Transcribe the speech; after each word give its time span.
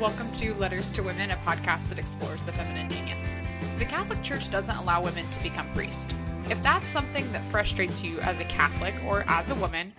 Welcome 0.00 0.30
to 0.32 0.52
Letters 0.56 0.90
to 0.90 1.02
Women, 1.02 1.30
a 1.30 1.36
podcast 1.36 1.88
that 1.88 1.98
explores 1.98 2.42
the 2.42 2.52
feminine 2.52 2.90
genius. 2.90 3.38
The 3.78 3.86
Catholic 3.86 4.22
Church 4.22 4.50
doesn't 4.50 4.76
allow 4.76 5.02
women 5.02 5.24
to 5.30 5.42
become 5.42 5.72
priests. 5.72 6.12
If 6.50 6.62
that's 6.62 6.90
something 6.90 7.32
that 7.32 7.42
frustrates 7.46 8.04
you 8.04 8.20
as 8.20 8.38
a 8.38 8.44
Catholic 8.44 8.94
or 9.06 9.24
as 9.26 9.48
a 9.48 9.54
woman, 9.54 9.94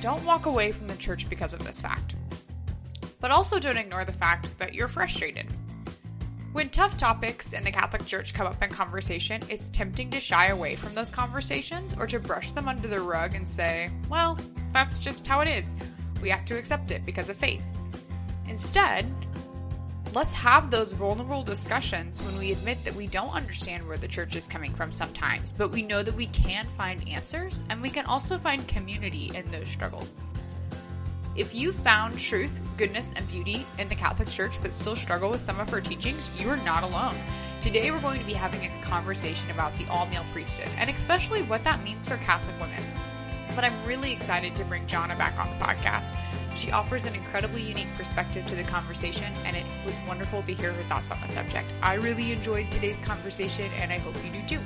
don't 0.00 0.24
walk 0.24 0.46
away 0.46 0.70
from 0.70 0.86
the 0.86 0.94
church 0.94 1.28
because 1.28 1.54
of 1.54 1.64
this 1.64 1.82
fact. 1.82 2.14
But 3.18 3.32
also 3.32 3.58
don't 3.58 3.76
ignore 3.76 4.04
the 4.04 4.12
fact 4.12 4.56
that 4.58 4.74
you're 4.74 4.86
frustrated. 4.86 5.48
When 6.52 6.68
tough 6.68 6.96
topics 6.96 7.52
in 7.52 7.64
the 7.64 7.72
Catholic 7.72 8.06
Church 8.06 8.34
come 8.34 8.46
up 8.46 8.62
in 8.62 8.70
conversation, 8.70 9.42
it's 9.48 9.70
tempting 9.70 10.10
to 10.12 10.20
shy 10.20 10.46
away 10.46 10.76
from 10.76 10.94
those 10.94 11.10
conversations 11.10 11.96
or 11.98 12.06
to 12.06 12.20
brush 12.20 12.52
them 12.52 12.68
under 12.68 12.86
the 12.86 13.00
rug 13.00 13.34
and 13.34 13.48
say, 13.48 13.90
well, 14.08 14.38
that's 14.72 15.00
just 15.00 15.26
how 15.26 15.40
it 15.40 15.48
is. 15.48 15.74
We 16.22 16.30
have 16.30 16.44
to 16.44 16.56
accept 16.56 16.92
it 16.92 17.04
because 17.04 17.28
of 17.28 17.36
faith. 17.36 17.64
Instead, 18.48 19.10
let's 20.14 20.34
have 20.34 20.70
those 20.70 20.92
vulnerable 20.92 21.42
discussions 21.42 22.22
when 22.22 22.36
we 22.38 22.52
admit 22.52 22.84
that 22.84 22.94
we 22.94 23.06
don't 23.06 23.30
understand 23.30 23.86
where 23.86 23.96
the 23.96 24.08
church 24.08 24.36
is 24.36 24.46
coming 24.46 24.74
from 24.74 24.92
sometimes, 24.92 25.52
but 25.52 25.70
we 25.70 25.80
know 25.80 26.02
that 26.02 26.14
we 26.14 26.26
can 26.26 26.66
find 26.68 27.08
answers 27.08 27.62
and 27.70 27.80
we 27.80 27.88
can 27.88 28.04
also 28.04 28.36
find 28.36 28.66
community 28.68 29.32
in 29.34 29.50
those 29.50 29.68
struggles. 29.68 30.22
If 31.34 31.54
you 31.54 31.72
found 31.72 32.18
truth, 32.18 32.60
goodness, 32.76 33.14
and 33.16 33.26
beauty 33.28 33.64
in 33.78 33.88
the 33.88 33.94
Catholic 33.94 34.28
Church 34.28 34.60
but 34.60 34.74
still 34.74 34.96
struggle 34.96 35.30
with 35.30 35.40
some 35.40 35.58
of 35.60 35.70
her 35.70 35.80
teachings, 35.80 36.28
you 36.38 36.50
are 36.50 36.58
not 36.58 36.82
alone. 36.82 37.16
Today, 37.62 37.90
we're 37.90 38.00
going 38.00 38.20
to 38.20 38.26
be 38.26 38.34
having 38.34 38.66
a 38.66 38.82
conversation 38.82 39.50
about 39.50 39.74
the 39.76 39.86
all 39.86 40.04
male 40.06 40.26
priesthood 40.32 40.68
and 40.76 40.90
especially 40.90 41.42
what 41.42 41.64
that 41.64 41.82
means 41.82 42.06
for 42.06 42.18
Catholic 42.18 42.60
women. 42.60 42.82
But 43.54 43.64
I'm 43.64 43.84
really 43.86 44.12
excited 44.12 44.54
to 44.56 44.64
bring 44.64 44.86
Jonna 44.86 45.16
back 45.16 45.38
on 45.38 45.48
the 45.48 45.64
podcast. 45.64 46.14
She 46.54 46.70
offers 46.70 47.06
an 47.06 47.14
incredibly 47.14 47.62
unique 47.62 47.88
perspective 47.96 48.46
to 48.46 48.54
the 48.54 48.62
conversation, 48.62 49.32
and 49.44 49.56
it 49.56 49.66
was 49.84 49.98
wonderful 50.06 50.42
to 50.42 50.52
hear 50.52 50.72
her 50.72 50.82
thoughts 50.84 51.10
on 51.10 51.20
the 51.20 51.28
subject. 51.28 51.68
I 51.82 51.94
really 51.94 52.32
enjoyed 52.32 52.70
today's 52.70 52.96
conversation, 52.96 53.70
and 53.78 53.92
I 53.92 53.98
hope 53.98 54.14
you 54.24 54.30
do 54.30 54.46
too. 54.46 54.60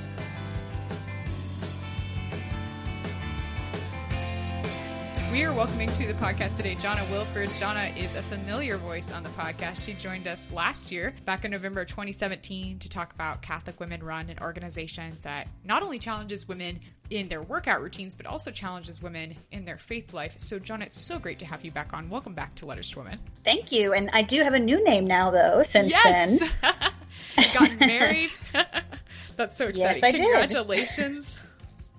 We 5.36 5.44
are 5.44 5.52
welcoming 5.52 5.92
to 5.92 6.06
the 6.06 6.14
podcast 6.14 6.56
today 6.56 6.76
Jonna 6.76 7.06
Wilford. 7.10 7.50
Jonna 7.50 7.94
is 7.94 8.14
a 8.14 8.22
familiar 8.22 8.78
voice 8.78 9.12
on 9.12 9.22
the 9.22 9.28
podcast. 9.30 9.84
She 9.84 9.92
joined 9.92 10.26
us 10.26 10.50
last 10.50 10.90
year, 10.90 11.14
back 11.26 11.44
in 11.44 11.50
November 11.50 11.84
2017, 11.84 12.78
to 12.78 12.88
talk 12.88 13.12
about 13.12 13.42
Catholic 13.42 13.78
women 13.78 14.02
run 14.02 14.30
an 14.30 14.38
organization 14.40 15.12
that 15.22 15.48
not 15.62 15.82
only 15.82 15.98
challenges 15.98 16.48
women 16.48 16.80
in 17.10 17.28
their 17.28 17.42
workout 17.42 17.80
routines, 17.82 18.16
but 18.16 18.26
also 18.26 18.50
challenges 18.50 19.00
women 19.00 19.36
in 19.52 19.64
their 19.64 19.78
faith 19.78 20.12
life. 20.12 20.34
So, 20.38 20.58
John, 20.58 20.82
it's 20.82 20.98
so 20.98 21.18
great 21.18 21.38
to 21.40 21.46
have 21.46 21.64
you 21.64 21.70
back 21.70 21.92
on. 21.92 22.10
Welcome 22.10 22.34
back 22.34 22.54
to 22.56 22.66
Letters 22.66 22.90
to 22.90 23.00
Women. 23.00 23.18
Thank 23.44 23.72
you. 23.72 23.92
And 23.92 24.10
I 24.12 24.22
do 24.22 24.42
have 24.42 24.54
a 24.54 24.58
new 24.58 24.82
name 24.84 25.06
now, 25.06 25.30
though, 25.30 25.62
since 25.62 25.92
then. 26.02 26.38
yes! 26.38 26.50
then. 26.62 27.52
Got 27.54 27.80
married. 27.80 28.30
That's 29.36 29.56
so 29.56 29.66
exciting. 29.66 30.02
Yes, 30.02 30.02
I 30.02 30.12
Congratulations. 30.12 31.42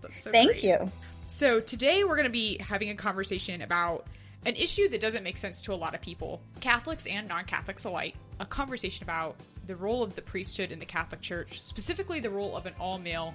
That's 0.01 0.23
so 0.23 0.31
Thank 0.31 0.51
great. 0.51 0.63
you. 0.63 0.91
So, 1.25 1.59
today 1.59 2.03
we're 2.03 2.15
going 2.15 2.27
to 2.27 2.31
be 2.31 2.57
having 2.57 2.89
a 2.89 2.95
conversation 2.95 3.61
about 3.61 4.05
an 4.45 4.55
issue 4.55 4.87
that 4.89 5.01
doesn't 5.01 5.23
make 5.23 5.37
sense 5.37 5.61
to 5.63 5.73
a 5.73 5.75
lot 5.75 5.93
of 5.93 6.01
people, 6.01 6.41
Catholics 6.61 7.05
and 7.05 7.27
non 7.27 7.45
Catholics 7.45 7.85
alike. 7.85 8.15
A 8.39 8.45
conversation 8.45 9.03
about 9.03 9.35
the 9.65 9.75
role 9.75 10.03
of 10.03 10.15
the 10.15 10.21
priesthood 10.21 10.71
in 10.71 10.79
the 10.79 10.85
Catholic 10.85 11.21
Church, 11.21 11.61
specifically 11.61 12.19
the 12.19 12.29
role 12.29 12.55
of 12.55 12.65
an 12.65 12.73
all 12.79 12.97
male 12.97 13.33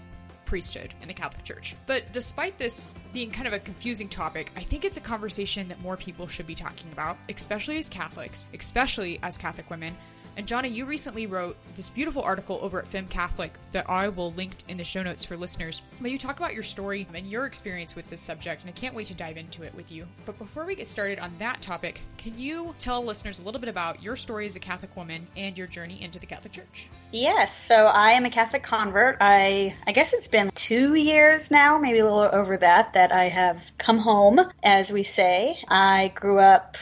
priesthood 0.53 0.93
in 1.01 1.09
the 1.09 1.15
Catholic 1.15 1.45
Church. 1.45 1.75
But 1.87 2.13
despite 2.13 2.59
this 2.59 2.95
being 3.15 3.31
kind 3.31 3.47
of 3.47 3.55
a 3.55 3.59
confusing 3.59 4.07
topic, 4.07 4.53
I 4.55 4.61
think 4.61 4.85
it's 4.85 4.99
a 4.99 5.01
conversation 5.01 5.67
that 5.69 5.81
more 5.81 5.97
people 5.97 6.27
should 6.27 6.47
be 6.47 6.55
talking 6.55 6.93
about, 6.93 7.17
especially 7.31 7.79
as 7.79 7.89
Catholics, 7.89 8.47
especially 8.53 9.19
as 9.23 9.39
Catholic 9.39 9.71
women, 9.71 9.97
and 10.37 10.47
Jonna, 10.47 10.73
you 10.73 10.85
recently 10.85 11.27
wrote 11.27 11.57
this 11.77 11.91
beautiful 11.91 12.23
article 12.23 12.59
over 12.63 12.79
at 12.79 12.87
Fem 12.87 13.07
Catholic 13.07 13.53
that 13.73 13.89
I 13.89 14.09
will 14.09 14.33
link 14.33 14.53
in 14.69 14.77
the 14.77 14.85
show 14.85 15.03
notes 15.03 15.25
for 15.25 15.37
listeners. 15.37 15.83
But 16.01 16.11
you 16.11 16.19
talk 16.19 16.39
about 16.39 16.55
your 16.55 16.63
story 16.63 17.07
and 17.15 17.27
your 17.27 17.47
experience 17.47 17.97
with 17.97 18.09
this 18.11 18.21
subject, 18.21 18.63
and 18.63 18.69
I 18.69 18.73
can't 18.73 18.95
wait 18.95 19.07
to 19.09 19.15
dive 19.15 19.37
into 19.37 19.63
it 19.63 19.75
with 19.75 19.91
you. 19.93 20.07
But 20.25 20.39
before 20.39 20.65
we 20.65 20.75
get 20.75 20.89
started 20.89 21.19
on 21.19 21.33
that 21.39 21.61
topic, 21.63 22.01
can 22.19 22.39
you 22.39 22.75
tell 22.79 23.05
listeners 23.05 23.41
a 23.41 23.45
little 23.45 23.61
bit 23.61 23.69
about 23.69 24.03
your 24.03 24.17
story 24.17 24.47
as 24.47 24.57
a 24.57 24.61
Catholic 24.61 24.97
woman 24.97 25.27
and 25.37 25.57
your 25.57 25.67
journey 25.67 26.03
into 26.03 26.19
the 26.19 26.27
Catholic 26.27 26.53
Church? 26.53 26.89
Yes, 27.13 27.55
so 27.55 27.87
I 27.87 28.11
am 28.13 28.25
a 28.25 28.31
Catholic 28.31 28.63
convert. 28.63 29.19
I 29.21 29.75
I 29.87 29.93
guess 29.93 30.13
it's 30.13 30.29
been 30.29 30.51
2 30.55 30.95
years 30.95 31.51
now, 31.51 31.79
maybe 31.79 31.99
a 31.99 32.05
little 32.05 32.21
over 32.21 32.57
that 32.57 32.95
that 32.95 33.13
I 33.13 33.25
have 33.25 33.73
come 33.79 33.99
home, 33.99 34.41
as 34.63 34.91
we 34.91 35.03
say. 35.03 35.59
I 35.69 36.13
grew 36.15 36.39
up 36.39 36.77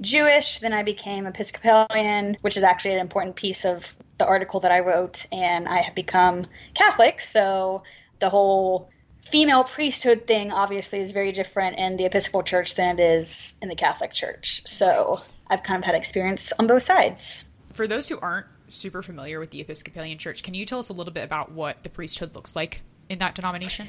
Jewish, 0.00 0.58
then 0.58 0.72
I 0.72 0.82
became 0.82 1.26
Episcopalian, 1.26 2.36
which 2.40 2.56
is 2.56 2.62
actually 2.62 2.94
an 2.94 3.00
important 3.00 3.36
piece 3.36 3.64
of 3.64 3.94
the 4.18 4.26
article 4.26 4.60
that 4.60 4.72
I 4.72 4.80
wrote, 4.80 5.26
and 5.32 5.68
I 5.68 5.78
have 5.78 5.94
become 5.94 6.46
Catholic. 6.74 7.20
So 7.20 7.82
the 8.18 8.28
whole 8.28 8.90
female 9.20 9.64
priesthood 9.64 10.26
thing 10.26 10.52
obviously 10.52 11.00
is 11.00 11.12
very 11.12 11.32
different 11.32 11.78
in 11.78 11.96
the 11.96 12.04
Episcopal 12.04 12.42
Church 12.42 12.74
than 12.74 12.98
it 12.98 13.02
is 13.02 13.58
in 13.62 13.68
the 13.68 13.74
Catholic 13.74 14.12
Church. 14.12 14.66
So 14.66 15.16
I've 15.48 15.62
kind 15.62 15.78
of 15.78 15.84
had 15.84 15.94
experience 15.94 16.52
on 16.58 16.66
both 16.66 16.82
sides. 16.82 17.50
For 17.72 17.86
those 17.86 18.08
who 18.08 18.18
aren't 18.18 18.46
super 18.68 19.02
familiar 19.02 19.40
with 19.40 19.50
the 19.50 19.60
Episcopalian 19.60 20.18
Church, 20.18 20.42
can 20.42 20.54
you 20.54 20.66
tell 20.66 20.78
us 20.78 20.88
a 20.88 20.92
little 20.92 21.12
bit 21.12 21.24
about 21.24 21.52
what 21.52 21.82
the 21.82 21.88
priesthood 21.88 22.34
looks 22.34 22.54
like 22.54 22.82
in 23.08 23.18
that 23.18 23.34
denomination? 23.34 23.88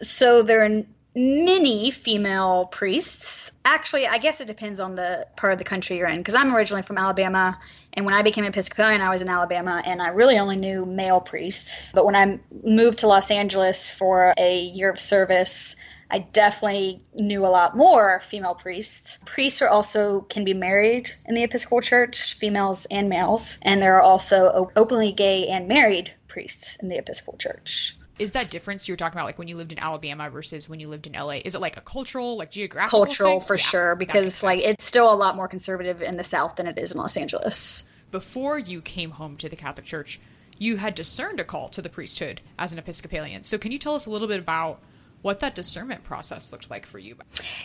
So 0.00 0.42
there 0.42 0.64
are 0.64 0.82
many 1.14 1.90
female 1.90 2.66
priests. 2.66 3.52
Actually, 3.64 4.06
I 4.06 4.18
guess 4.18 4.40
it 4.40 4.46
depends 4.46 4.80
on 4.80 4.94
the 4.94 5.26
part 5.36 5.52
of 5.52 5.58
the 5.58 5.64
country 5.64 5.96
you're 5.96 6.08
in 6.08 6.18
because 6.18 6.34
I'm 6.34 6.54
originally 6.54 6.82
from 6.82 6.98
Alabama. 6.98 7.58
And 7.94 8.04
when 8.04 8.14
I 8.14 8.22
became 8.22 8.44
Episcopalian, 8.44 9.00
I 9.00 9.10
was 9.10 9.22
in 9.22 9.28
Alabama 9.28 9.82
and 9.84 10.00
I 10.00 10.08
really 10.08 10.38
only 10.38 10.56
knew 10.56 10.86
male 10.86 11.20
priests. 11.20 11.92
But 11.92 12.04
when 12.04 12.14
I 12.14 12.38
moved 12.64 12.98
to 12.98 13.08
Los 13.08 13.30
Angeles 13.30 13.90
for 13.90 14.34
a 14.38 14.60
year 14.60 14.90
of 14.90 15.00
service, 15.00 15.74
I 16.10 16.20
definitely 16.20 17.02
knew 17.14 17.44
a 17.44 17.48
lot 17.48 17.76
more 17.76 18.20
female 18.20 18.54
priests. 18.54 19.18
Priests 19.26 19.60
are 19.60 19.68
also 19.68 20.22
can 20.22 20.44
be 20.44 20.54
married 20.54 21.10
in 21.26 21.34
the 21.34 21.42
Episcopal 21.42 21.82
Church, 21.82 22.34
females 22.34 22.86
and 22.90 23.08
males, 23.08 23.58
and 23.62 23.82
there 23.82 23.94
are 23.96 24.02
also 24.02 24.70
openly 24.74 25.12
gay 25.12 25.46
and 25.48 25.68
married 25.68 26.12
priests 26.26 26.76
in 26.76 26.88
the 26.88 26.96
Episcopal 26.96 27.36
Church 27.36 27.94
is 28.18 28.32
that 28.32 28.50
difference 28.50 28.88
you 28.88 28.92
were 28.92 28.96
talking 28.96 29.16
about 29.16 29.26
like 29.26 29.38
when 29.38 29.48
you 29.48 29.56
lived 29.56 29.72
in 29.72 29.78
alabama 29.78 30.28
versus 30.30 30.68
when 30.68 30.80
you 30.80 30.88
lived 30.88 31.06
in 31.06 31.12
la 31.12 31.30
is 31.30 31.54
it 31.54 31.60
like 31.60 31.76
a 31.76 31.80
cultural 31.80 32.36
like 32.36 32.50
geographical 32.50 33.04
cultural 33.04 33.40
thing? 33.40 33.46
for 33.46 33.56
yeah, 33.56 33.62
sure 33.62 33.96
because 33.96 34.42
like 34.42 34.60
it's 34.60 34.84
still 34.84 35.12
a 35.12 35.14
lot 35.14 35.36
more 35.36 35.48
conservative 35.48 36.02
in 36.02 36.16
the 36.16 36.24
south 36.24 36.56
than 36.56 36.66
it 36.66 36.78
is 36.78 36.92
in 36.92 36.98
los 36.98 37.16
angeles. 37.16 37.88
Before 38.10 38.58
you 38.58 38.80
came 38.80 39.10
home 39.10 39.36
to 39.36 39.48
the 39.48 39.56
catholic 39.56 39.86
church 39.86 40.20
you 40.58 40.76
had 40.76 40.94
discerned 40.94 41.40
a 41.40 41.44
call 41.44 41.68
to 41.68 41.82
the 41.82 41.88
priesthood 41.88 42.40
as 42.58 42.72
an 42.72 42.78
episcopalian. 42.78 43.44
So 43.44 43.58
can 43.58 43.70
you 43.70 43.78
tell 43.78 43.94
us 43.94 44.06
a 44.06 44.10
little 44.10 44.26
bit 44.26 44.40
about 44.40 44.80
what 45.22 45.40
that 45.40 45.54
discernment 45.54 46.02
process 46.04 46.50
looked 46.52 46.70
like 46.70 46.86
for 46.86 46.98
you? 46.98 47.16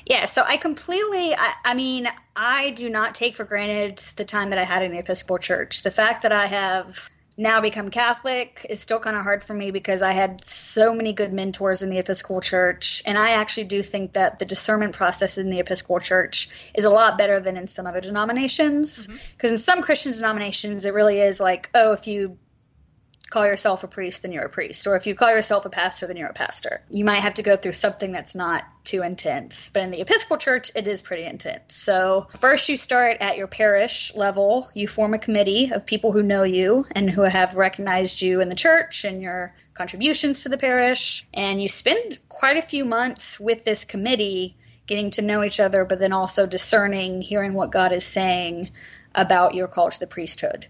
Yeah 0.06 0.26
so 0.26 0.44
i 0.46 0.58
completely 0.58 1.34
I, 1.34 1.54
I 1.66 1.74
mean 1.74 2.08
i 2.36 2.72
do 2.72 2.90
not 2.90 3.16
take 3.16 3.36
for 3.36 3.44
granted 3.44 3.98
the 4.16 4.26
time 4.26 4.50
that 4.50 4.60
i 4.60 4.64
had 4.64 4.84
in 4.84 4.92
the 4.92 5.00
episcopal 5.00 5.38
church. 5.38 5.84
The 5.84 5.92
fact 5.92 6.24
that 6.24 6.32
i 6.32 6.46
have 6.48 7.10
now 7.38 7.62
become 7.62 7.90
Catholic 7.90 8.66
is 8.70 8.80
still 8.80 9.00
kind 9.00 9.16
of 9.16 9.24
hard 9.24 9.44
for 9.44 9.54
me 9.54 9.72
because 9.72 10.02
I 10.02 10.12
had 10.12 10.44
so 10.44 10.94
many 10.94 11.14
good 11.14 11.34
mentors 11.34 11.82
in 11.82 11.90
the 11.90 11.98
Episcopal 11.98 12.42
Church. 12.42 13.02
And 13.06 13.18
I 13.18 13.32
actually 13.32 13.66
do 13.66 13.82
think 13.82 14.14
that 14.14 14.40
the 14.40 14.46
discernment 14.46 14.96
process 14.96 15.38
in 15.38 15.50
the 15.50 15.60
Episcopal 15.60 16.00
Church 16.00 16.50
is 16.76 16.86
a 16.86 16.90
lot 16.90 17.18
better 17.18 17.40
than 17.40 17.58
in 17.58 17.68
some 17.68 17.88
other 17.88 18.02
denominations. 18.02 19.08
Because 19.08 19.50
mm-hmm. 19.50 19.54
in 19.54 19.58
some 19.58 19.82
Christian 19.82 20.12
denominations, 20.12 20.86
it 20.86 20.94
really 20.94 21.20
is 21.20 21.40
like, 21.40 21.70
oh, 21.74 21.94
if 21.94 22.08
you 22.08 22.38
call 23.34 23.48
yourself 23.48 23.84
a 23.84 23.88
priest, 23.88 24.22
then 24.22 24.32
you're 24.32 24.46
a 24.46 24.50
priest. 24.50 24.86
Or 24.86 24.96
if 24.96 25.08
you 25.08 25.16
call 25.16 25.32
yourself 25.32 25.66
a 25.66 25.70
pastor, 25.70 26.06
then 26.06 26.18
you're 26.18 26.30
a 26.30 26.34
pastor. 26.34 26.84
You 26.92 27.04
might 27.04 27.22
have 27.22 27.34
to 27.36 27.42
go 27.42 27.56
through 27.56 27.72
something 27.72 28.12
that's 28.12 28.36
not 28.36 28.64
too 28.84 29.02
intense. 29.02 29.70
But 29.70 29.82
in 29.82 29.92
the 29.92 30.02
Episcopal 30.02 30.38
Church, 30.38 30.72
it 30.76 30.88
is 30.88 31.02
pretty 31.02 31.24
intense. 31.24 31.74
So, 31.74 32.28
first, 32.38 32.70
you 32.70 32.78
start 32.78 33.18
at 33.22 33.36
your 33.36 33.48
parish 33.48 34.14
level. 34.14 34.70
You 34.76 34.88
form 34.88 35.16
a 35.16 35.18
committee 35.18 35.72
of 35.74 35.84
people 35.84 36.12
who 36.12 36.22
know 36.22 36.44
you 36.44 36.86
and 36.92 37.10
who 37.10 37.24
have 37.24 37.58
recognized 37.58 38.22
you 38.22 38.40
in 38.40 38.50
the 38.50 38.56
church 38.56 39.04
and 39.04 39.20
your 39.20 39.56
contributions 39.74 40.44
to 40.44 40.50
the 40.50 40.58
parish. 40.58 41.26
And 41.34 41.60
you 41.60 41.70
spend 41.70 42.20
quite 42.30 42.58
a 42.58 42.62
few 42.62 42.86
months 42.86 43.40
with 43.40 43.66
this 43.66 43.84
committee 43.84 44.56
getting 44.86 45.10
to 45.12 45.24
know 45.24 45.44
each 45.44 45.60
other, 45.60 45.86
but 45.86 46.00
then 46.00 46.14
also 46.14 46.46
discerning, 46.46 47.24
hearing 47.24 47.56
what 47.56 47.72
God 47.72 47.94
is 47.94 48.06
saying 48.06 48.70
about 49.16 49.56
your 49.56 49.68
call 49.68 49.90
to 49.90 50.00
the 50.00 50.06
priesthood 50.06 50.68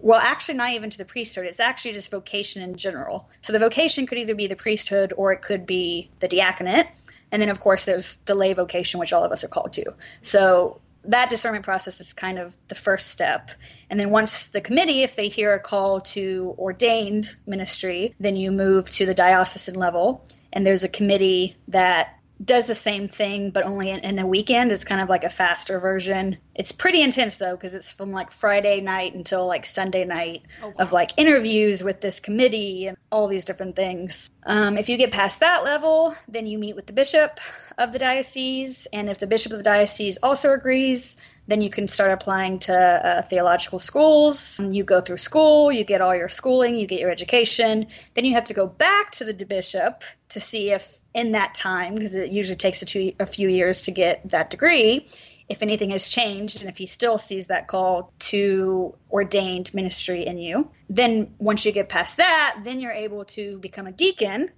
well, 0.00 0.20
actually, 0.20 0.54
not 0.54 0.70
even 0.72 0.90
to 0.90 0.98
the 0.98 1.04
priesthood. 1.04 1.46
It's 1.46 1.60
actually 1.60 1.92
just 1.92 2.10
vocation 2.10 2.62
in 2.62 2.76
general. 2.76 3.28
So 3.40 3.52
the 3.52 3.58
vocation 3.58 4.06
could 4.06 4.18
either 4.18 4.34
be 4.34 4.46
the 4.46 4.56
priesthood 4.56 5.12
or 5.16 5.32
it 5.32 5.42
could 5.42 5.66
be 5.66 6.10
the 6.20 6.28
diaconate. 6.28 6.86
And 7.32 7.40
then, 7.40 7.48
of 7.48 7.60
course, 7.60 7.84
there's 7.84 8.16
the 8.16 8.34
lay 8.34 8.52
vocation, 8.52 8.98
which 8.98 9.12
all 9.12 9.24
of 9.24 9.32
us 9.32 9.44
are 9.44 9.48
called 9.48 9.72
to. 9.74 9.94
So 10.22 10.80
that 11.04 11.30
discernment 11.30 11.64
process 11.64 12.00
is 12.00 12.12
kind 12.12 12.38
of 12.38 12.56
the 12.68 12.74
first 12.74 13.08
step. 13.08 13.50
And 13.88 13.98
then 13.98 14.10
once 14.10 14.48
the 14.48 14.60
committee, 14.60 15.02
if 15.02 15.16
they 15.16 15.28
hear 15.28 15.54
a 15.54 15.60
call 15.60 16.00
to 16.00 16.54
ordained 16.58 17.34
ministry, 17.46 18.14
then 18.20 18.36
you 18.36 18.50
move 18.52 18.90
to 18.90 19.06
the 19.06 19.14
diocesan 19.14 19.74
level. 19.74 20.24
And 20.52 20.66
there's 20.66 20.84
a 20.84 20.88
committee 20.88 21.56
that 21.68 22.19
does 22.42 22.66
the 22.66 22.74
same 22.74 23.08
thing, 23.08 23.50
but 23.50 23.64
only 23.64 23.90
in, 23.90 24.00
in, 24.00 24.18
a 24.18 24.26
weekend. 24.26 24.72
It's 24.72 24.84
kind 24.84 25.00
of 25.00 25.08
like 25.08 25.24
a 25.24 25.28
faster 25.28 25.78
version. 25.78 26.38
It's 26.54 26.72
pretty 26.72 27.02
intense 27.02 27.36
though, 27.36 27.52
because 27.52 27.74
it's 27.74 27.92
from 27.92 28.12
like 28.12 28.30
Friday 28.30 28.80
night 28.80 29.14
until 29.14 29.46
like 29.46 29.66
Sunday 29.66 30.04
night 30.04 30.42
oh, 30.62 30.68
wow. 30.68 30.74
of 30.78 30.92
like 30.92 31.18
interviews 31.18 31.82
with 31.82 32.00
this 32.00 32.20
committee 32.20 32.86
and 32.86 32.96
all 33.12 33.28
these 33.28 33.44
different 33.44 33.76
things. 33.76 34.30
Um, 34.44 34.78
if 34.78 34.88
you 34.88 34.96
get 34.96 35.10
past 35.10 35.40
that 35.40 35.64
level, 35.64 36.14
then 36.28 36.46
you 36.46 36.58
meet 36.58 36.76
with 36.76 36.86
the 36.86 36.92
bishop 36.92 37.40
of 37.80 37.92
the 37.92 37.98
diocese, 37.98 38.86
and 38.92 39.08
if 39.08 39.18
the 39.18 39.26
bishop 39.26 39.52
of 39.52 39.58
the 39.58 39.64
diocese 39.64 40.18
also 40.22 40.52
agrees, 40.52 41.16
then 41.46 41.62
you 41.62 41.70
can 41.70 41.88
start 41.88 42.12
applying 42.12 42.58
to 42.60 42.74
uh, 42.74 43.22
theological 43.22 43.78
schools. 43.78 44.60
You 44.60 44.84
go 44.84 45.00
through 45.00 45.16
school, 45.16 45.72
you 45.72 45.82
get 45.82 46.00
all 46.00 46.14
your 46.14 46.28
schooling, 46.28 46.76
you 46.76 46.86
get 46.86 47.00
your 47.00 47.10
education. 47.10 47.86
Then 48.14 48.24
you 48.26 48.34
have 48.34 48.44
to 48.44 48.54
go 48.54 48.66
back 48.66 49.12
to 49.12 49.24
the 49.24 49.32
bishop 49.46 50.04
to 50.28 50.40
see 50.40 50.70
if, 50.70 51.00
in 51.14 51.32
that 51.32 51.54
time, 51.54 51.94
because 51.94 52.14
it 52.14 52.30
usually 52.30 52.56
takes 52.56 52.82
a, 52.82 52.84
two, 52.84 53.12
a 53.18 53.26
few 53.26 53.48
years 53.48 53.82
to 53.86 53.90
get 53.90 54.28
that 54.28 54.50
degree, 54.50 55.06
if 55.48 55.62
anything 55.62 55.90
has 55.90 56.08
changed 56.08 56.60
and 56.60 56.70
if 56.70 56.76
he 56.76 56.86
still 56.86 57.18
sees 57.18 57.48
that 57.48 57.66
call 57.66 58.12
to 58.20 58.94
ordained 59.10 59.74
ministry 59.74 60.26
in 60.26 60.38
you. 60.38 60.70
Then 60.88 61.34
once 61.38 61.64
you 61.64 61.72
get 61.72 61.88
past 61.88 62.18
that, 62.18 62.60
then 62.62 62.78
you're 62.78 62.92
able 62.92 63.24
to 63.24 63.58
become 63.58 63.88
a 63.88 63.92
deacon. 63.92 64.50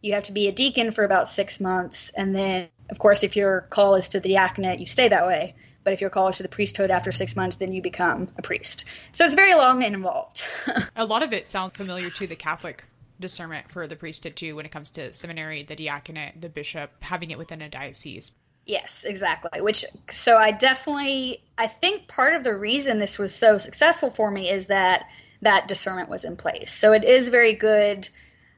You 0.00 0.14
have 0.14 0.24
to 0.24 0.32
be 0.32 0.48
a 0.48 0.52
deacon 0.52 0.90
for 0.90 1.04
about 1.04 1.28
six 1.28 1.60
months. 1.60 2.10
And 2.16 2.34
then, 2.34 2.68
of 2.90 2.98
course, 2.98 3.22
if 3.22 3.36
your 3.36 3.62
call 3.62 3.94
is 3.96 4.10
to 4.10 4.20
the 4.20 4.30
diaconate, 4.30 4.80
you 4.80 4.86
stay 4.86 5.08
that 5.08 5.26
way. 5.26 5.54
But 5.82 5.92
if 5.94 6.00
your 6.00 6.10
call 6.10 6.28
is 6.28 6.38
to 6.38 6.42
the 6.42 6.48
priesthood 6.48 6.90
after 6.90 7.10
six 7.10 7.36
months, 7.36 7.56
then 7.56 7.72
you 7.72 7.82
become 7.82 8.28
a 8.36 8.42
priest. 8.42 8.84
So 9.12 9.24
it's 9.24 9.34
very 9.34 9.54
long 9.54 9.82
and 9.82 9.94
involved. 9.94 10.44
a 10.96 11.04
lot 11.04 11.22
of 11.22 11.32
it 11.32 11.48
sounds 11.48 11.76
familiar 11.76 12.10
to 12.10 12.26
the 12.26 12.36
Catholic 12.36 12.84
discernment 13.18 13.70
for 13.70 13.86
the 13.86 13.96
priesthood 13.96 14.34
too 14.34 14.56
when 14.56 14.66
it 14.66 14.72
comes 14.72 14.90
to 14.92 15.12
seminary, 15.12 15.62
the 15.62 15.76
diaconate, 15.76 16.40
the 16.40 16.48
bishop, 16.48 16.90
having 17.00 17.30
it 17.30 17.38
within 17.38 17.62
a 17.62 17.68
diocese. 17.68 18.34
Yes, 18.66 19.04
exactly. 19.04 19.60
Which 19.60 19.84
so 20.08 20.36
I 20.36 20.50
definitely 20.50 21.42
I 21.58 21.66
think 21.66 22.08
part 22.08 22.34
of 22.34 22.44
the 22.44 22.56
reason 22.56 22.98
this 22.98 23.18
was 23.18 23.34
so 23.34 23.58
successful 23.58 24.10
for 24.10 24.30
me 24.30 24.48
is 24.48 24.66
that 24.66 25.08
that 25.42 25.68
discernment 25.68 26.08
was 26.08 26.24
in 26.24 26.36
place. 26.36 26.72
So 26.72 26.92
it 26.92 27.04
is 27.04 27.30
very 27.30 27.52
good 27.52 28.08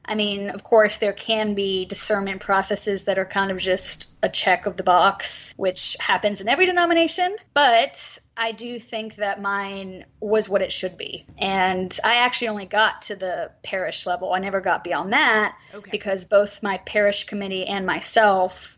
I 0.05 0.15
mean, 0.15 0.49
of 0.49 0.63
course, 0.63 0.97
there 0.97 1.13
can 1.13 1.53
be 1.53 1.85
discernment 1.85 2.41
processes 2.41 3.05
that 3.05 3.17
are 3.17 3.25
kind 3.25 3.51
of 3.51 3.57
just 3.57 4.09
a 4.21 4.27
check 4.27 4.65
of 4.65 4.75
the 4.75 4.83
box, 4.83 5.53
which 5.55 5.95
happens 5.99 6.41
in 6.41 6.49
every 6.49 6.65
denomination. 6.65 7.35
But 7.53 8.19
I 8.35 8.51
do 8.51 8.79
think 8.79 9.15
that 9.15 9.41
mine 9.41 10.05
was 10.19 10.49
what 10.49 10.61
it 10.61 10.73
should 10.73 10.97
be. 10.97 11.25
And 11.39 11.97
I 12.03 12.15
actually 12.17 12.49
only 12.49 12.65
got 12.65 13.03
to 13.03 13.15
the 13.15 13.51
parish 13.63 14.05
level. 14.05 14.33
I 14.33 14.39
never 14.39 14.59
got 14.59 14.83
beyond 14.83 15.13
that 15.13 15.57
okay. 15.73 15.91
because 15.91 16.25
both 16.25 16.61
my 16.61 16.77
parish 16.79 17.23
committee 17.23 17.65
and 17.65 17.85
myself, 17.85 18.77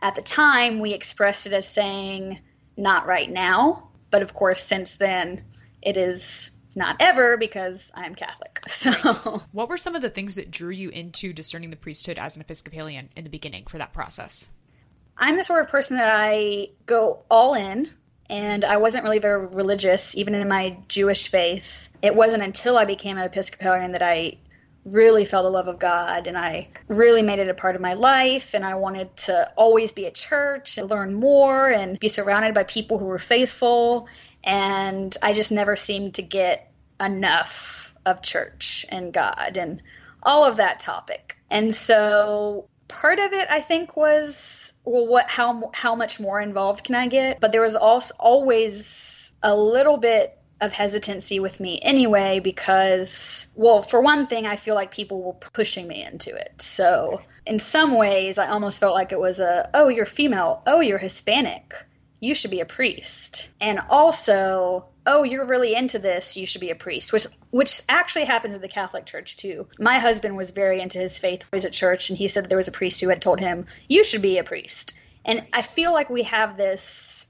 at 0.00 0.14
the 0.14 0.22
time, 0.22 0.78
we 0.78 0.94
expressed 0.94 1.46
it 1.46 1.52
as 1.52 1.66
saying, 1.66 2.38
not 2.76 3.06
right 3.06 3.28
now. 3.28 3.88
But 4.10 4.22
of 4.22 4.34
course, 4.34 4.62
since 4.62 4.96
then, 4.96 5.44
it 5.80 5.96
is 5.96 6.52
not 6.76 6.96
ever 7.00 7.36
because 7.36 7.92
I'm 7.94 8.14
Catholic. 8.14 8.60
So, 8.68 8.90
right. 8.90 9.42
what 9.52 9.68
were 9.68 9.76
some 9.76 9.94
of 9.94 10.02
the 10.02 10.10
things 10.10 10.36
that 10.36 10.50
drew 10.50 10.70
you 10.70 10.88
into 10.90 11.32
discerning 11.32 11.70
the 11.70 11.76
priesthood 11.76 12.18
as 12.18 12.36
an 12.36 12.42
Episcopalian 12.42 13.10
in 13.16 13.24
the 13.24 13.30
beginning 13.30 13.64
for 13.64 13.78
that 13.78 13.92
process? 13.92 14.48
I'm 15.18 15.36
the 15.36 15.44
sort 15.44 15.62
of 15.62 15.68
person 15.68 15.96
that 15.98 16.10
I 16.12 16.68
go 16.86 17.24
all 17.30 17.54
in, 17.54 17.90
and 18.30 18.64
I 18.64 18.78
wasn't 18.78 19.04
really 19.04 19.18
very 19.18 19.46
religious, 19.46 20.16
even 20.16 20.34
in 20.34 20.48
my 20.48 20.78
Jewish 20.88 21.28
faith. 21.28 21.90
It 22.02 22.14
wasn't 22.14 22.42
until 22.42 22.78
I 22.78 22.84
became 22.84 23.18
an 23.18 23.24
Episcopalian 23.24 23.92
that 23.92 24.02
I 24.02 24.38
really 24.84 25.24
felt 25.24 25.44
the 25.44 25.50
love 25.50 25.68
of 25.68 25.78
God 25.78 26.26
and 26.26 26.36
I 26.36 26.68
really 26.88 27.22
made 27.22 27.38
it 27.38 27.48
a 27.48 27.54
part 27.54 27.76
of 27.76 27.82
my 27.82 27.94
life 27.94 28.52
and 28.52 28.64
I 28.64 28.74
wanted 28.74 29.16
to 29.18 29.48
always 29.56 29.92
be 29.92 30.06
at 30.06 30.14
church 30.14 30.76
and 30.76 30.90
learn 30.90 31.14
more 31.14 31.70
and 31.70 32.00
be 32.00 32.08
surrounded 32.08 32.52
by 32.52 32.64
people 32.64 32.98
who 32.98 33.04
were 33.04 33.18
faithful 33.18 34.08
and 34.44 35.16
I 35.22 35.32
just 35.32 35.52
never 35.52 35.76
seemed 35.76 36.14
to 36.14 36.22
get 36.22 36.72
enough 37.00 37.94
of 38.06 38.22
church 38.22 38.86
and 38.88 39.12
God 39.12 39.56
and 39.56 39.82
all 40.22 40.44
of 40.44 40.56
that 40.56 40.80
topic. 40.80 41.36
And 41.50 41.74
so 41.74 42.68
part 42.88 43.18
of 43.18 43.32
it 43.32 43.48
I 43.50 43.60
think 43.60 43.96
was 43.96 44.74
well 44.84 45.06
what 45.06 45.28
how 45.30 45.70
how 45.72 45.94
much 45.94 46.20
more 46.20 46.40
involved 46.40 46.84
can 46.84 46.94
I 46.94 47.06
get? 47.06 47.40
But 47.40 47.52
there 47.52 47.62
was 47.62 47.76
also 47.76 48.14
always 48.18 49.34
a 49.42 49.56
little 49.56 49.96
bit 49.96 50.38
of 50.60 50.72
hesitancy 50.72 51.40
with 51.40 51.58
me 51.58 51.80
anyway 51.82 52.38
because 52.38 53.48
well 53.56 53.82
for 53.82 54.00
one 54.00 54.26
thing 54.26 54.46
I 54.46 54.56
feel 54.56 54.74
like 54.74 54.92
people 54.92 55.22
were 55.22 55.32
pushing 55.32 55.88
me 55.88 56.04
into 56.04 56.34
it. 56.34 56.60
So 56.60 57.20
in 57.46 57.58
some 57.58 57.96
ways 57.96 58.38
I 58.38 58.48
almost 58.48 58.78
felt 58.78 58.94
like 58.94 59.12
it 59.12 59.20
was 59.20 59.40
a 59.40 59.70
oh 59.74 59.88
you're 59.88 60.06
female, 60.06 60.62
oh 60.66 60.80
you're 60.80 60.98
Hispanic 60.98 61.74
you 62.22 62.36
should 62.36 62.52
be 62.52 62.60
a 62.60 62.64
priest. 62.64 63.50
And 63.60 63.80
also, 63.90 64.86
oh, 65.06 65.24
you're 65.24 65.44
really 65.44 65.74
into 65.74 65.98
this, 65.98 66.36
you 66.36 66.46
should 66.46 66.60
be 66.60 66.70
a 66.70 66.76
priest, 66.76 67.12
which 67.12 67.26
which 67.50 67.82
actually 67.88 68.24
happens 68.24 68.54
in 68.54 68.62
the 68.62 68.68
Catholic 68.68 69.04
Church 69.04 69.36
too. 69.36 69.66
My 69.78 69.98
husband 69.98 70.36
was 70.36 70.52
very 70.52 70.80
into 70.80 71.00
his 71.00 71.18
faith, 71.18 71.44
was 71.52 71.64
at 71.64 71.72
church, 71.72 72.08
and 72.08 72.16
he 72.16 72.28
said 72.28 72.44
that 72.44 72.48
there 72.48 72.56
was 72.56 72.68
a 72.68 72.72
priest 72.72 73.00
who 73.00 73.08
had 73.08 73.20
told 73.20 73.40
him, 73.40 73.64
You 73.88 74.04
should 74.04 74.22
be 74.22 74.38
a 74.38 74.44
priest. 74.44 74.94
And 75.24 75.44
I 75.52 75.62
feel 75.62 75.92
like 75.92 76.08
we 76.10 76.22
have 76.22 76.56
this 76.56 77.26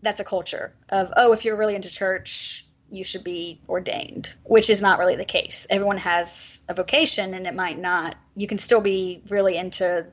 that's 0.00 0.20
a 0.20 0.24
culture 0.24 0.74
of, 0.88 1.12
oh, 1.16 1.32
if 1.32 1.44
you're 1.44 1.56
really 1.56 1.76
into 1.76 1.90
church, 1.90 2.66
you 2.90 3.04
should 3.04 3.22
be 3.22 3.60
ordained, 3.68 4.34
which 4.44 4.68
is 4.68 4.82
not 4.82 4.98
really 4.98 5.16
the 5.16 5.24
case. 5.24 5.66
Everyone 5.70 5.98
has 5.98 6.64
a 6.68 6.74
vocation 6.74 7.34
and 7.34 7.46
it 7.46 7.54
might 7.54 7.78
not. 7.78 8.16
You 8.34 8.46
can 8.46 8.58
still 8.58 8.80
be 8.80 9.22
really 9.30 9.56
into 9.56 10.06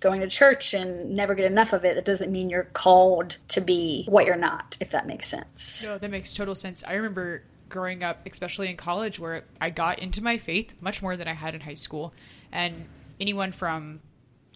going 0.00 0.22
to 0.22 0.28
church 0.28 0.74
and 0.74 1.14
never 1.14 1.34
get 1.34 1.50
enough 1.50 1.72
of 1.72 1.84
it, 1.84 1.96
it 1.96 2.04
doesn't 2.04 2.32
mean 2.32 2.50
you're 2.50 2.64
called 2.64 3.36
to 3.48 3.60
be 3.60 4.04
what 4.06 4.26
you're 4.26 4.36
not, 4.36 4.76
if 4.80 4.90
that 4.90 5.06
makes 5.06 5.28
sense. 5.28 5.86
No, 5.86 5.98
that 5.98 6.10
makes 6.10 6.34
total 6.34 6.54
sense. 6.54 6.82
I 6.86 6.94
remember 6.94 7.42
growing 7.68 8.02
up, 8.02 8.26
especially 8.26 8.68
in 8.68 8.76
college, 8.76 9.20
where 9.20 9.44
I 9.60 9.70
got 9.70 9.98
into 9.98 10.22
my 10.22 10.38
faith 10.38 10.74
much 10.80 11.02
more 11.02 11.16
than 11.16 11.28
I 11.28 11.34
had 11.34 11.54
in 11.54 11.60
high 11.60 11.74
school. 11.74 12.14
And 12.50 12.74
anyone 13.20 13.52
from 13.52 14.00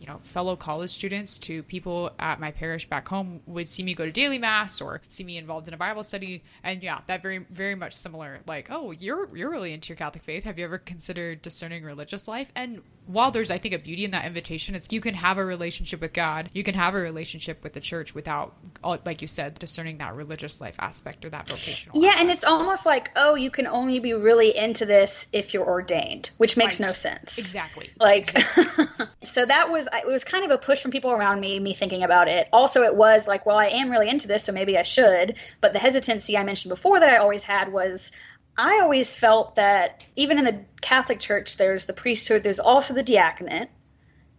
you 0.05 0.06
know, 0.12 0.19
fellow 0.23 0.55
college 0.55 0.91
students 0.91 1.38
to 1.38 1.62
people 1.62 2.11
at 2.19 2.38
my 2.38 2.50
parish 2.50 2.87
back 2.88 3.08
home 3.08 3.41
would 3.46 3.69
see 3.69 3.82
me 3.82 3.94
go 3.94 4.05
to 4.05 4.12
daily 4.12 4.38
mass 4.38 4.82
or 4.82 5.00
see 5.08 5.25
me 5.25 5.38
involved 5.38 5.67
in 5.67 5.73
a 5.73 5.79
Bible 5.79 6.02
study. 6.02 6.43
And 6.62 6.82
yeah, 6.82 7.00
that 7.06 7.23
very, 7.23 7.38
very 7.38 7.75
much 7.75 7.94
similar. 7.94 8.41
Like, 8.46 8.69
oh, 8.70 8.91
you're 8.91 9.35
you're 9.35 9.50
really 9.50 9.73
into 9.73 9.88
your 9.88 9.96
Catholic 9.96 10.23
faith. 10.23 10.44
Have 10.44 10.58
you 10.58 10.64
ever 10.67 10.76
considered 10.76 11.41
discerning 11.41 11.85
religious 11.85 12.29
life? 12.29 12.52
And 12.55 12.82
while 13.06 13.30
there's 13.30 13.50
I 13.50 13.58
think 13.58 13.74
a 13.74 13.78
beauty 13.78 14.04
in 14.04 14.12
that 14.12 14.24
invitation, 14.24 14.74
it's 14.74 14.90
you 14.90 15.00
can 15.00 15.14
have 15.14 15.38
a 15.38 15.44
relationship 15.44 16.00
with 16.00 16.12
God, 16.12 16.50
you 16.52 16.62
can 16.62 16.74
have 16.74 16.94
a 16.94 16.98
relationship 16.98 17.62
with 17.62 17.74
the 17.74 17.80
church 17.80 18.14
without, 18.14 18.54
uh, 18.82 18.98
like 19.04 19.20
you 19.20 19.28
said, 19.28 19.58
discerning 19.58 19.98
that 19.98 20.14
religious 20.14 20.60
life 20.60 20.76
aspect 20.78 21.24
or 21.24 21.30
that 21.30 21.48
vocational. 21.48 22.00
Yeah, 22.00 22.08
aspect. 22.08 22.22
and 22.22 22.30
it's 22.30 22.44
almost 22.44 22.86
like 22.86 23.10
oh, 23.16 23.34
you 23.34 23.50
can 23.50 23.67
only 23.67 23.98
be 23.98 24.14
really 24.14 24.56
into 24.56 24.86
this 24.86 25.29
if 25.32 25.52
you're 25.52 25.67
ordained, 25.67 26.31
which 26.38 26.56
makes 26.56 26.81
right. 26.81 26.86
no 26.86 26.93
sense. 26.93 27.38
Exactly. 27.38 27.90
Like, 28.00 28.29
exactly. 28.34 28.86
so 29.22 29.44
that 29.44 29.70
was 29.70 29.88
it 29.93 30.06
was 30.06 30.24
kind 30.24 30.44
of 30.44 30.50
a 30.50 30.58
push 30.58 30.81
from 30.81 30.90
people 30.90 31.10
around 31.10 31.40
me, 31.40 31.58
me 31.60 31.74
thinking 31.74 32.02
about 32.02 32.29
it. 32.29 32.48
Also, 32.52 32.82
it 32.82 32.96
was 32.96 33.29
like, 33.29 33.44
well, 33.44 33.58
I 33.58 33.67
am 33.67 33.90
really 33.90 34.08
into 34.08 34.29
this, 34.29 34.44
so 34.44 34.52
maybe 34.52 34.79
I 34.79 34.82
should. 34.82 35.36
But 35.60 35.72
the 35.72 35.79
hesitancy 35.79 36.38
I 36.38 36.44
mentioned 36.44 36.70
before 36.70 37.00
that 37.00 37.10
I 37.10 37.17
always 37.17 37.44
had 37.44 37.72
was 37.72 38.12
I 38.56 38.81
always 38.82 39.17
felt 39.17 39.56
that 39.56 40.05
even 40.17 40.39
in 40.39 40.44
the 40.44 40.65
Catholic 40.81 41.19
Church, 41.19 41.56
there's 41.56 41.87
the 41.87 41.93
priesthood, 41.93 42.43
there's 42.43 42.61
also 42.61 42.94
the 42.94 43.03
diaconate, 43.03 43.69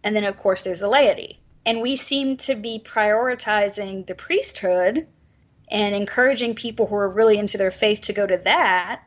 and 0.02 0.16
then, 0.16 0.24
of 0.24 0.36
course, 0.36 0.62
there's 0.62 0.80
the 0.80 0.88
laity. 0.88 1.40
And 1.66 1.82
we 1.82 1.96
seem 1.96 2.36
to 2.38 2.54
be 2.54 2.80
prioritizing 2.84 4.06
the 4.06 4.14
priesthood 4.14 5.06
and 5.70 5.94
encouraging 5.94 6.54
people 6.54 6.86
who 6.86 6.94
are 6.94 7.14
really 7.14 7.38
into 7.38 7.58
their 7.58 7.72
faith 7.72 8.02
to 8.02 8.12
go 8.12 8.26
to 8.26 8.36
that, 8.38 9.02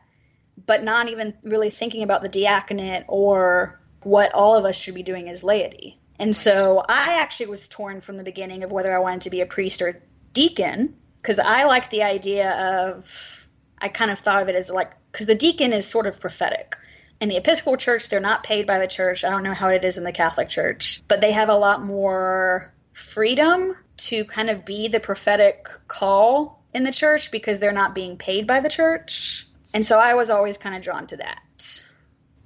but 0.66 0.84
not 0.84 1.08
even 1.08 1.34
really 1.42 1.70
thinking 1.70 2.02
about 2.02 2.22
the 2.22 2.28
diaconate 2.28 3.04
or 3.08 3.80
what 4.02 4.32
all 4.34 4.56
of 4.56 4.64
us 4.64 4.76
should 4.76 4.94
be 4.94 5.02
doing 5.02 5.28
as 5.28 5.42
laity. 5.42 5.98
And 6.18 6.36
so 6.36 6.82
I 6.86 7.18
actually 7.20 7.46
was 7.46 7.66
torn 7.66 8.02
from 8.02 8.18
the 8.18 8.24
beginning 8.24 8.62
of 8.62 8.70
whether 8.70 8.94
I 8.94 8.98
wanted 8.98 9.22
to 9.22 9.30
be 9.30 9.40
a 9.40 9.46
priest 9.46 9.80
or 9.80 10.02
deacon 10.34 10.94
because 11.16 11.38
I 11.38 11.64
liked 11.64 11.90
the 11.90 12.02
idea 12.02 12.50
of, 12.88 13.39
I 13.80 13.88
kind 13.88 14.10
of 14.10 14.18
thought 14.18 14.42
of 14.42 14.48
it 14.48 14.54
as 14.54 14.70
like 14.70 14.92
because 15.12 15.26
the 15.26 15.34
deacon 15.34 15.72
is 15.72 15.86
sort 15.86 16.06
of 16.06 16.20
prophetic. 16.20 16.76
In 17.20 17.28
the 17.28 17.36
Episcopal 17.36 17.76
Church, 17.76 18.08
they're 18.08 18.20
not 18.20 18.44
paid 18.44 18.66
by 18.66 18.78
the 18.78 18.86
church. 18.86 19.24
I 19.24 19.30
don't 19.30 19.42
know 19.42 19.52
how 19.52 19.68
it 19.68 19.84
is 19.84 19.98
in 19.98 20.04
the 20.04 20.12
Catholic 20.12 20.48
Church, 20.48 21.02
but 21.06 21.20
they 21.20 21.32
have 21.32 21.50
a 21.50 21.54
lot 21.54 21.84
more 21.84 22.72
freedom 22.92 23.76
to 23.98 24.24
kind 24.24 24.48
of 24.48 24.64
be 24.64 24.88
the 24.88 25.00
prophetic 25.00 25.68
call 25.86 26.62
in 26.72 26.84
the 26.84 26.92
church 26.92 27.30
because 27.30 27.58
they're 27.58 27.72
not 27.72 27.94
being 27.94 28.16
paid 28.16 28.46
by 28.46 28.60
the 28.60 28.70
church. 28.70 29.46
And 29.74 29.84
so 29.84 29.98
I 29.98 30.14
was 30.14 30.30
always 30.30 30.56
kind 30.56 30.74
of 30.74 30.82
drawn 30.82 31.06
to 31.08 31.16
that. 31.18 31.40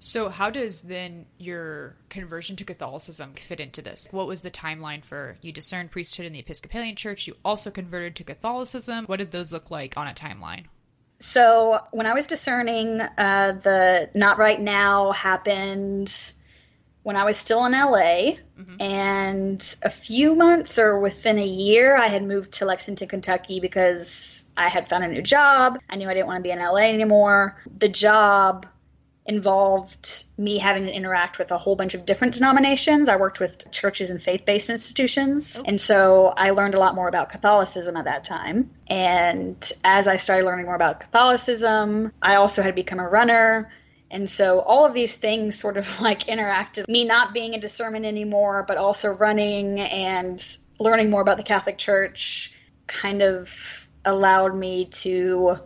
So, 0.00 0.28
how 0.28 0.50
does 0.50 0.82
then 0.82 1.24
your 1.38 1.96
conversion 2.10 2.56
to 2.56 2.64
Catholicism 2.64 3.32
fit 3.34 3.58
into 3.58 3.80
this? 3.80 4.06
What 4.10 4.26
was 4.26 4.42
the 4.42 4.50
timeline 4.50 5.02
for 5.02 5.38
you 5.40 5.50
discerned 5.50 5.92
priesthood 5.92 6.26
in 6.26 6.34
the 6.34 6.40
Episcopalian 6.40 6.94
Church? 6.94 7.26
You 7.26 7.36
also 7.42 7.70
converted 7.70 8.14
to 8.16 8.24
Catholicism. 8.24 9.06
What 9.06 9.16
did 9.16 9.30
those 9.30 9.50
look 9.50 9.70
like 9.70 9.96
on 9.96 10.06
a 10.06 10.12
timeline? 10.12 10.64
So 11.26 11.80
when 11.92 12.04
I 12.04 12.12
was 12.12 12.26
discerning, 12.26 13.00
uh, 13.00 13.52
the 13.52 14.10
not 14.14 14.36
right 14.36 14.60
now 14.60 15.12
happened 15.12 16.12
when 17.02 17.16
I 17.16 17.24
was 17.24 17.38
still 17.38 17.64
in 17.64 17.72
LA. 17.72 18.36
Mm-hmm. 18.60 18.76
And 18.78 19.76
a 19.82 19.88
few 19.88 20.34
months 20.34 20.78
or 20.78 21.00
within 21.00 21.38
a 21.38 21.46
year, 21.46 21.96
I 21.96 22.08
had 22.08 22.24
moved 22.24 22.52
to 22.52 22.66
Lexington, 22.66 23.08
Kentucky 23.08 23.58
because 23.58 24.44
I 24.58 24.68
had 24.68 24.86
found 24.86 25.02
a 25.02 25.08
new 25.08 25.22
job. 25.22 25.78
I 25.88 25.96
knew 25.96 26.10
I 26.10 26.14
didn't 26.14 26.26
want 26.26 26.38
to 26.38 26.42
be 26.42 26.50
in 26.50 26.58
LA 26.58 26.82
anymore. 26.82 27.56
The 27.78 27.88
job 27.88 28.66
involved 29.26 30.24
me 30.36 30.58
having 30.58 30.84
to 30.84 30.92
interact 30.92 31.38
with 31.38 31.50
a 31.50 31.56
whole 31.56 31.76
bunch 31.76 31.94
of 31.94 32.04
different 32.04 32.34
denominations. 32.34 33.08
I 33.08 33.16
worked 33.16 33.40
with 33.40 33.70
churches 33.70 34.10
and 34.10 34.20
faith 34.20 34.44
based 34.44 34.68
institutions. 34.68 35.56
Oh. 35.60 35.64
And 35.66 35.80
so 35.80 36.34
I 36.36 36.50
learned 36.50 36.74
a 36.74 36.78
lot 36.78 36.94
more 36.94 37.08
about 37.08 37.30
Catholicism 37.30 37.96
at 37.96 38.04
that 38.04 38.24
time. 38.24 38.70
And 38.88 39.72
as 39.82 40.06
I 40.06 40.18
started 40.18 40.44
learning 40.44 40.66
more 40.66 40.74
about 40.74 41.00
Catholicism, 41.00 42.12
I 42.20 42.34
also 42.34 42.62
had 42.62 42.74
become 42.74 42.98
a 42.98 43.08
runner. 43.08 43.72
And 44.10 44.28
so 44.28 44.60
all 44.60 44.84
of 44.84 44.92
these 44.92 45.16
things 45.16 45.58
sort 45.58 45.78
of 45.78 46.00
like 46.02 46.24
interacted. 46.26 46.86
Me 46.88 47.04
not 47.04 47.32
being 47.32 47.54
a 47.54 47.60
discernment 47.60 48.04
anymore, 48.04 48.64
but 48.68 48.76
also 48.76 49.10
running 49.10 49.80
and 49.80 50.44
learning 50.78 51.08
more 51.08 51.22
about 51.22 51.38
the 51.38 51.42
Catholic 51.42 51.78
Church 51.78 52.52
kind 52.86 53.22
of 53.22 53.88
allowed 54.04 54.54
me 54.54 54.84
to 54.84 55.56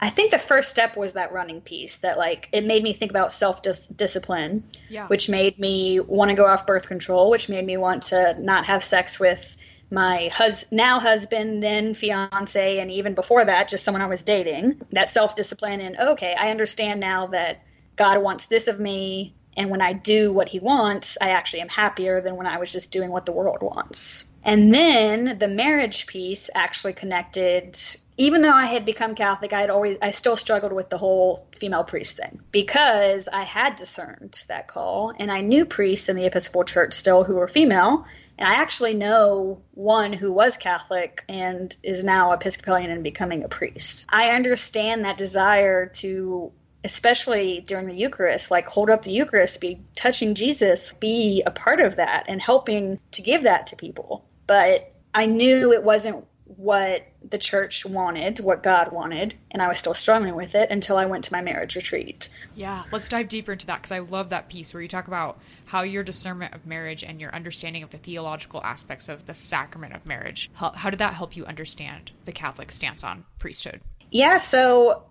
I 0.00 0.10
think 0.10 0.30
the 0.30 0.38
first 0.38 0.68
step 0.68 0.96
was 0.96 1.14
that 1.14 1.32
running 1.32 1.60
piece 1.60 1.98
that 1.98 2.18
like 2.18 2.48
it 2.52 2.64
made 2.64 2.82
me 2.82 2.92
think 2.92 3.10
about 3.10 3.32
self 3.32 3.62
discipline, 3.62 4.64
yeah. 4.88 5.06
which 5.06 5.28
made 5.28 5.58
me 5.58 6.00
want 6.00 6.30
to 6.30 6.36
go 6.36 6.46
off 6.46 6.66
birth 6.66 6.86
control, 6.86 7.30
which 7.30 7.48
made 7.48 7.64
me 7.64 7.76
want 7.76 8.02
to 8.04 8.36
not 8.38 8.66
have 8.66 8.84
sex 8.84 9.18
with 9.18 9.56
my 9.90 10.28
hus- 10.32 10.70
now 10.72 10.98
husband, 10.98 11.62
then 11.62 11.94
fiance, 11.94 12.78
and 12.78 12.90
even 12.90 13.14
before 13.14 13.44
that, 13.44 13.68
just 13.68 13.84
someone 13.84 14.02
I 14.02 14.06
was 14.06 14.22
dating. 14.22 14.80
That 14.90 15.08
self 15.08 15.34
discipline 15.34 15.80
and 15.80 15.96
okay, 15.98 16.34
I 16.38 16.50
understand 16.50 17.00
now 17.00 17.28
that 17.28 17.62
God 17.96 18.22
wants 18.22 18.46
this 18.46 18.68
of 18.68 18.78
me, 18.78 19.34
and 19.56 19.70
when 19.70 19.80
I 19.80 19.94
do 19.94 20.30
what 20.32 20.48
He 20.48 20.58
wants, 20.58 21.16
I 21.22 21.30
actually 21.30 21.62
am 21.62 21.68
happier 21.68 22.20
than 22.20 22.36
when 22.36 22.46
I 22.46 22.58
was 22.58 22.70
just 22.70 22.92
doing 22.92 23.10
what 23.10 23.24
the 23.24 23.32
world 23.32 23.62
wants. 23.62 24.32
And 24.44 24.74
then 24.74 25.38
the 25.38 25.48
marriage 25.48 26.06
piece 26.06 26.50
actually 26.54 26.92
connected 26.92 27.78
even 28.18 28.42
though 28.42 28.52
I 28.52 28.66
had 28.66 28.84
become 28.84 29.14
Catholic, 29.14 29.52
I 29.52 29.60
had 29.60 29.70
always 29.70 29.98
I 30.00 30.10
still 30.10 30.36
struggled 30.36 30.72
with 30.72 30.88
the 30.88 30.98
whole 30.98 31.46
female 31.52 31.84
priest 31.84 32.16
thing 32.16 32.40
because 32.50 33.28
I 33.28 33.42
had 33.42 33.76
discerned 33.76 34.44
that 34.48 34.68
call 34.68 35.12
and 35.18 35.30
I 35.30 35.40
knew 35.42 35.66
priests 35.66 36.08
in 36.08 36.16
the 36.16 36.26
Episcopal 36.26 36.64
Church 36.64 36.94
still 36.94 37.24
who 37.24 37.34
were 37.34 37.48
female. 37.48 38.06
And 38.38 38.48
I 38.48 38.54
actually 38.54 38.94
know 38.94 39.62
one 39.72 40.12
who 40.12 40.32
was 40.32 40.56
Catholic 40.56 41.24
and 41.28 41.74
is 41.82 42.04
now 42.04 42.32
Episcopalian 42.32 42.90
and 42.90 43.02
becoming 43.02 43.44
a 43.44 43.48
priest. 43.48 44.06
I 44.10 44.30
understand 44.30 45.04
that 45.04 45.16
desire 45.16 45.86
to 45.86 46.52
especially 46.84 47.62
during 47.66 47.86
the 47.86 47.94
Eucharist, 47.94 48.50
like 48.50 48.68
hold 48.68 48.90
up 48.90 49.02
the 49.02 49.10
Eucharist, 49.10 49.60
be 49.60 49.80
touching 49.96 50.34
Jesus, 50.34 50.94
be 50.94 51.42
a 51.44 51.50
part 51.50 51.80
of 51.80 51.96
that 51.96 52.24
and 52.28 52.40
helping 52.40 53.00
to 53.10 53.22
give 53.22 53.42
that 53.42 53.66
to 53.66 53.76
people. 53.76 54.24
But 54.46 54.92
I 55.12 55.26
knew 55.26 55.72
it 55.72 55.82
wasn't 55.82 56.24
what 56.46 57.06
the 57.28 57.38
church 57.38 57.84
wanted, 57.84 58.38
what 58.38 58.62
God 58.62 58.92
wanted, 58.92 59.34
and 59.50 59.60
I 59.60 59.66
was 59.68 59.78
still 59.78 59.94
struggling 59.94 60.36
with 60.36 60.54
it 60.54 60.70
until 60.70 60.96
I 60.96 61.06
went 61.06 61.24
to 61.24 61.32
my 61.32 61.40
marriage 61.40 61.74
retreat. 61.74 62.28
Yeah, 62.54 62.84
let's 62.92 63.08
dive 63.08 63.28
deeper 63.28 63.52
into 63.52 63.66
that 63.66 63.78
because 63.78 63.92
I 63.92 63.98
love 63.98 64.30
that 64.30 64.48
piece 64.48 64.72
where 64.72 64.82
you 64.82 64.88
talk 64.88 65.08
about 65.08 65.40
how 65.66 65.82
your 65.82 66.04
discernment 66.04 66.54
of 66.54 66.64
marriage 66.64 67.02
and 67.02 67.20
your 67.20 67.34
understanding 67.34 67.82
of 67.82 67.90
the 67.90 67.98
theological 67.98 68.62
aspects 68.62 69.08
of 69.08 69.26
the 69.26 69.34
sacrament 69.34 69.94
of 69.94 70.06
marriage, 70.06 70.50
how, 70.54 70.70
how 70.70 70.88
did 70.88 71.00
that 71.00 71.14
help 71.14 71.36
you 71.36 71.44
understand 71.46 72.12
the 72.24 72.32
Catholic 72.32 72.70
stance 72.70 73.02
on 73.02 73.24
priesthood? 73.40 73.80
Yeah, 74.12 74.36
so 74.36 75.06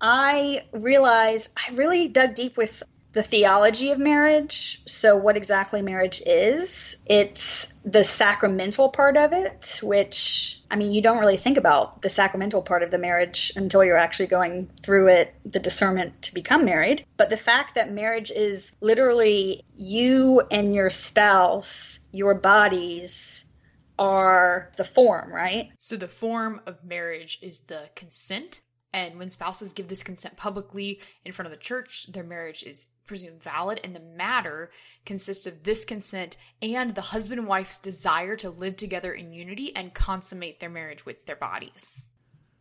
I 0.00 0.64
realized 0.72 1.52
I 1.56 1.74
really 1.74 2.08
dug 2.08 2.34
deep 2.34 2.56
with 2.56 2.82
the 3.12 3.22
theology 3.22 3.90
of 3.90 3.98
marriage. 3.98 4.82
So, 4.86 5.16
what 5.16 5.36
exactly 5.36 5.82
marriage 5.82 6.22
is? 6.26 6.96
It's 7.06 7.66
the 7.84 8.04
sacramental 8.04 8.88
part 8.90 9.16
of 9.16 9.32
it, 9.32 9.80
which, 9.82 10.60
I 10.70 10.76
mean, 10.76 10.92
you 10.92 11.02
don't 11.02 11.18
really 11.18 11.36
think 11.36 11.56
about 11.56 12.02
the 12.02 12.08
sacramental 12.08 12.62
part 12.62 12.82
of 12.82 12.90
the 12.90 12.98
marriage 12.98 13.52
until 13.56 13.84
you're 13.84 13.96
actually 13.96 14.28
going 14.28 14.66
through 14.82 15.08
it, 15.08 15.34
the 15.44 15.58
discernment 15.58 16.22
to 16.22 16.34
become 16.34 16.64
married. 16.64 17.04
But 17.16 17.30
the 17.30 17.36
fact 17.36 17.74
that 17.74 17.92
marriage 17.92 18.30
is 18.30 18.76
literally 18.80 19.64
you 19.74 20.42
and 20.50 20.74
your 20.74 20.90
spouse, 20.90 22.00
your 22.12 22.34
bodies, 22.34 23.46
are 23.98 24.70
the 24.76 24.84
form, 24.84 25.30
right? 25.30 25.70
So, 25.78 25.96
the 25.96 26.08
form 26.08 26.60
of 26.66 26.84
marriage 26.84 27.38
is 27.42 27.62
the 27.62 27.90
consent 27.96 28.60
and 28.92 29.18
when 29.18 29.30
spouses 29.30 29.72
give 29.72 29.88
this 29.88 30.02
consent 30.02 30.36
publicly 30.36 31.00
in 31.24 31.32
front 31.32 31.46
of 31.46 31.52
the 31.52 31.62
church, 31.62 32.06
their 32.12 32.24
marriage 32.24 32.62
is 32.62 32.88
presumed 33.10 33.42
valid, 33.42 33.80
and 33.82 33.92
the 33.92 33.98
matter 33.98 34.70
consists 35.04 35.44
of 35.44 35.64
this 35.64 35.84
consent 35.84 36.36
and 36.62 36.94
the 36.94 37.00
husband 37.00 37.40
and 37.40 37.48
wife's 37.48 37.76
desire 37.76 38.36
to 38.36 38.50
live 38.50 38.76
together 38.76 39.12
in 39.12 39.32
unity 39.32 39.74
and 39.74 39.92
consummate 39.92 40.60
their 40.60 40.70
marriage 40.70 41.04
with 41.04 41.26
their 41.26 41.34
bodies. 41.34 42.04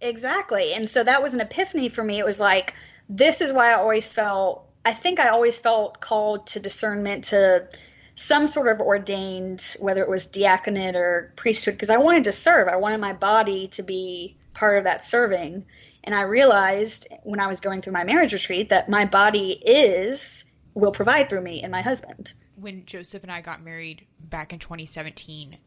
Exactly. 0.01 0.73
And 0.73 0.89
so 0.89 1.03
that 1.03 1.21
was 1.21 1.35
an 1.35 1.39
epiphany 1.39 1.87
for 1.87 2.03
me. 2.03 2.17
It 2.17 2.25
was 2.25 2.39
like, 2.39 2.73
this 3.07 3.41
is 3.41 3.53
why 3.53 3.69
I 3.69 3.75
always 3.75 4.11
felt, 4.11 4.67
I 4.83 4.91
think 4.91 5.19
I 5.19 5.29
always 5.29 5.59
felt 5.59 6.01
called 6.01 6.47
to 6.47 6.59
discernment 6.59 7.25
to 7.25 7.69
some 8.15 8.47
sort 8.47 8.69
of 8.69 8.81
ordained, 8.81 9.77
whether 9.79 10.01
it 10.01 10.09
was 10.09 10.25
diaconate 10.25 10.95
or 10.95 11.31
priesthood, 11.35 11.75
because 11.75 11.91
I 11.91 11.97
wanted 11.97 12.23
to 12.23 12.31
serve. 12.31 12.67
I 12.67 12.77
wanted 12.77 13.01
my 13.01 13.13
body 13.13 13.67
to 13.67 13.83
be 13.83 14.35
part 14.55 14.79
of 14.79 14.85
that 14.85 15.03
serving. 15.03 15.67
And 16.03 16.15
I 16.15 16.21
realized 16.21 17.07
when 17.23 17.39
I 17.39 17.47
was 17.47 17.59
going 17.59 17.81
through 17.81 17.93
my 17.93 18.03
marriage 18.03 18.33
retreat 18.33 18.69
that 18.69 18.89
my 18.89 19.05
body 19.05 19.51
is, 19.51 20.45
will 20.73 20.91
provide 20.91 21.29
through 21.29 21.41
me 21.41 21.61
and 21.61 21.71
my 21.71 21.81
husband. 21.81 22.33
When 22.55 22.85
Joseph 22.85 23.23
and 23.23 23.31
I 23.31 23.41
got 23.41 23.63
married 23.63 24.05
back 24.19 24.53
in 24.53 24.59
2017, 24.59 25.57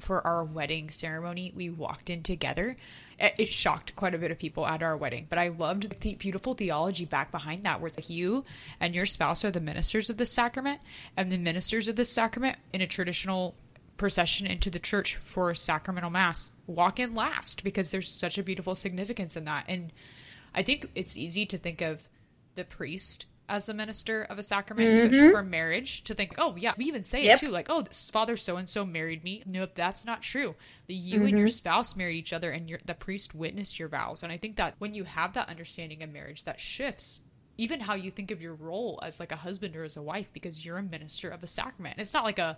for 0.00 0.26
our 0.26 0.44
wedding 0.44 0.90
ceremony, 0.90 1.52
we 1.54 1.70
walked 1.70 2.10
in 2.10 2.22
together. 2.22 2.76
It 3.18 3.52
shocked 3.52 3.94
quite 3.96 4.14
a 4.14 4.18
bit 4.18 4.30
of 4.30 4.38
people 4.38 4.66
at 4.66 4.82
our 4.82 4.96
wedding, 4.96 5.26
but 5.28 5.38
I 5.38 5.48
loved 5.48 6.00
the 6.00 6.14
beautiful 6.14 6.54
theology 6.54 7.04
back 7.04 7.30
behind 7.30 7.64
that, 7.64 7.80
where 7.80 7.88
it's 7.88 7.98
like 7.98 8.08
you 8.08 8.46
and 8.80 8.94
your 8.94 9.04
spouse 9.04 9.44
are 9.44 9.50
the 9.50 9.60
ministers 9.60 10.08
of 10.08 10.16
the 10.16 10.24
sacrament, 10.24 10.80
and 11.16 11.30
the 11.30 11.36
ministers 11.36 11.86
of 11.86 11.96
the 11.96 12.06
sacrament 12.06 12.56
in 12.72 12.80
a 12.80 12.86
traditional 12.86 13.54
procession 14.00 14.46
into 14.46 14.70
the 14.70 14.78
church 14.78 15.16
for 15.16 15.54
sacramental 15.54 16.08
mass 16.08 16.48
walk 16.66 16.98
in 16.98 17.14
last 17.14 17.62
because 17.62 17.90
there's 17.90 18.10
such 18.10 18.38
a 18.38 18.42
beautiful 18.42 18.74
significance 18.74 19.36
in 19.36 19.44
that. 19.44 19.66
And 19.68 19.92
I 20.54 20.62
think 20.62 20.88
it's 20.94 21.18
easy 21.18 21.44
to 21.44 21.58
think 21.58 21.82
of 21.82 22.08
the 22.54 22.64
priest 22.64 23.26
as 23.46 23.66
the 23.66 23.74
minister 23.74 24.22
of 24.22 24.38
a 24.38 24.42
sacrament 24.42 25.12
mm-hmm. 25.12 25.30
for 25.30 25.42
marriage 25.42 26.02
to 26.04 26.14
think, 26.14 26.34
oh 26.38 26.56
yeah, 26.56 26.72
we 26.78 26.86
even 26.86 27.02
say 27.02 27.24
yep. 27.24 27.42
it 27.42 27.44
too, 27.44 27.52
like, 27.52 27.66
oh, 27.68 27.82
this 27.82 28.08
father 28.08 28.38
so 28.38 28.56
and 28.56 28.70
so 28.70 28.86
married 28.86 29.22
me. 29.22 29.42
No, 29.44 29.66
that's 29.66 30.06
not 30.06 30.22
true. 30.22 30.54
The 30.86 30.94
you 30.94 31.16
mm-hmm. 31.16 31.26
and 31.26 31.30
your 31.32 31.48
mm-hmm. 31.48 31.52
spouse 31.52 31.94
married 31.94 32.16
each 32.16 32.32
other, 32.32 32.50
and 32.50 32.74
the 32.86 32.94
priest 32.94 33.34
witnessed 33.34 33.78
your 33.78 33.88
vows. 33.88 34.22
And 34.22 34.32
I 34.32 34.38
think 34.38 34.56
that 34.56 34.76
when 34.78 34.94
you 34.94 35.04
have 35.04 35.34
that 35.34 35.50
understanding 35.50 36.02
of 36.02 36.10
marriage, 36.10 36.44
that 36.44 36.58
shifts 36.58 37.20
even 37.58 37.80
how 37.80 37.94
you 37.94 38.10
think 38.10 38.30
of 38.30 38.40
your 38.40 38.54
role 38.54 38.98
as 39.02 39.20
like 39.20 39.32
a 39.32 39.36
husband 39.36 39.76
or 39.76 39.84
as 39.84 39.98
a 39.98 40.02
wife 40.02 40.30
because 40.32 40.64
you're 40.64 40.78
a 40.78 40.82
minister 40.82 41.28
of 41.28 41.42
a 41.42 41.46
sacrament. 41.46 41.96
It's 41.98 42.14
not 42.14 42.24
like 42.24 42.38
a 42.38 42.56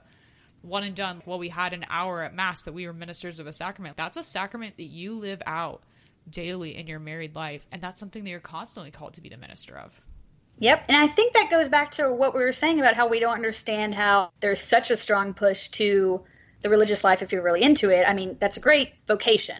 one 0.62 0.84
and 0.84 0.94
done. 0.94 1.22
Well, 1.26 1.38
we 1.38 1.48
had 1.48 1.72
an 1.72 1.84
hour 1.88 2.22
at 2.22 2.34
Mass 2.34 2.62
that 2.64 2.72
we 2.72 2.86
were 2.86 2.92
ministers 2.92 3.38
of 3.38 3.46
a 3.46 3.52
sacrament. 3.52 3.96
That's 3.96 4.16
a 4.16 4.22
sacrament 4.22 4.76
that 4.76 4.84
you 4.84 5.18
live 5.18 5.42
out 5.46 5.82
daily 6.28 6.76
in 6.76 6.86
your 6.86 7.00
married 7.00 7.34
life. 7.34 7.66
And 7.72 7.82
that's 7.82 7.98
something 7.98 8.24
that 8.24 8.30
you're 8.30 8.40
constantly 8.40 8.90
called 8.90 9.14
to 9.14 9.20
be 9.20 9.28
the 9.28 9.36
minister 9.36 9.76
of. 9.76 10.00
Yep. 10.58 10.86
And 10.88 10.96
I 10.96 11.08
think 11.08 11.32
that 11.34 11.50
goes 11.50 11.68
back 11.68 11.90
to 11.92 12.12
what 12.12 12.34
we 12.34 12.40
were 12.40 12.52
saying 12.52 12.78
about 12.78 12.94
how 12.94 13.08
we 13.08 13.18
don't 13.18 13.34
understand 13.34 13.94
how 13.94 14.30
there's 14.40 14.60
such 14.60 14.90
a 14.90 14.96
strong 14.96 15.34
push 15.34 15.68
to 15.70 16.22
the 16.60 16.70
religious 16.70 17.02
life 17.02 17.22
if 17.22 17.32
you're 17.32 17.42
really 17.42 17.62
into 17.62 17.90
it. 17.90 18.04
I 18.08 18.14
mean, 18.14 18.36
that's 18.38 18.56
a 18.56 18.60
great 18.60 18.92
vocation, 19.06 19.56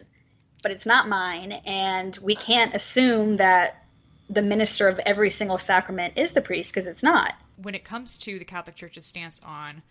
but 0.62 0.70
it's 0.70 0.86
not 0.86 1.08
mine. 1.08 1.52
And 1.66 2.16
we 2.22 2.36
can't 2.36 2.74
assume 2.74 3.34
that 3.36 3.84
the 4.30 4.42
minister 4.42 4.86
of 4.86 5.00
every 5.04 5.30
single 5.30 5.58
sacrament 5.58 6.14
is 6.16 6.32
the 6.32 6.40
priest 6.40 6.72
because 6.72 6.86
it's 6.86 7.02
not. 7.02 7.34
When 7.56 7.74
it 7.74 7.84
comes 7.84 8.16
to 8.18 8.38
the 8.38 8.44
Catholic 8.44 8.76
Church's 8.76 9.06
stance 9.06 9.40
on 9.44 9.82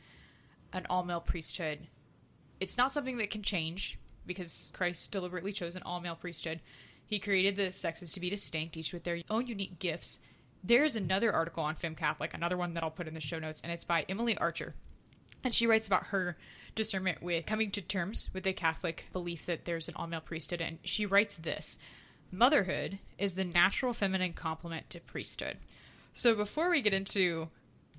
an 0.74 0.86
all 0.90 1.04
male 1.04 1.22
priesthood. 1.22 1.88
It's 2.60 2.78
not 2.78 2.92
something 2.92 3.18
that 3.18 3.30
can 3.30 3.44
change 3.44 4.00
because 4.26 4.72
Christ 4.74 5.12
deliberately 5.12 5.52
chose 5.52 5.76
an 5.76 5.84
all 5.84 6.00
male 6.00 6.16
priesthood. 6.16 6.62
He 7.06 7.20
created 7.20 7.56
the 7.56 7.72
sexes 7.72 8.14
to 8.14 8.20
be 8.20 8.30
distinct, 8.30 8.78
each 8.78 8.94
with 8.94 9.04
their 9.04 9.22
own 9.30 9.48
unique 9.48 9.80
gifts. 9.80 10.20
There's 10.64 10.96
another 10.96 11.34
article 11.34 11.64
on 11.64 11.76
Fem 11.76 11.96
Catholic, 11.96 12.34
another 12.34 12.58
one 12.58 12.74
that 12.76 12.84
I'll 12.84 12.92
put 12.92 13.08
in 13.08 13.14
the 13.14 13.20
show 13.20 13.40
notes, 13.40 13.62
and 13.62 13.72
it's 13.72 13.84
by 13.84 14.06
Emily 14.08 14.38
Archer. 14.38 14.74
And 15.44 15.54
she 15.54 15.68
writes 15.68 15.88
about 15.88 16.08
her 16.08 16.38
discernment 16.76 17.22
with 17.22 17.46
coming 17.46 17.72
to 17.72 17.82
terms 17.82 18.30
with 18.34 18.44
the 18.44 18.54
Catholic 18.54 19.08
belief 19.12 19.46
that 19.48 19.66
there's 19.66 19.90
an 19.90 19.96
all 19.98 20.08
male 20.08 20.22
priesthood. 20.22 20.62
And 20.62 20.78
she 20.84 21.06
writes 21.06 21.36
this 21.36 21.80
Motherhood 22.32 23.00
is 23.18 23.36
the 23.36 23.44
natural 23.44 23.94
feminine 23.94 24.34
complement 24.34 24.90
to 24.92 25.00
priesthood. 25.02 25.58
So 26.14 26.36
before 26.36 26.70
we 26.70 26.82
get 26.82 26.94
into 26.94 27.50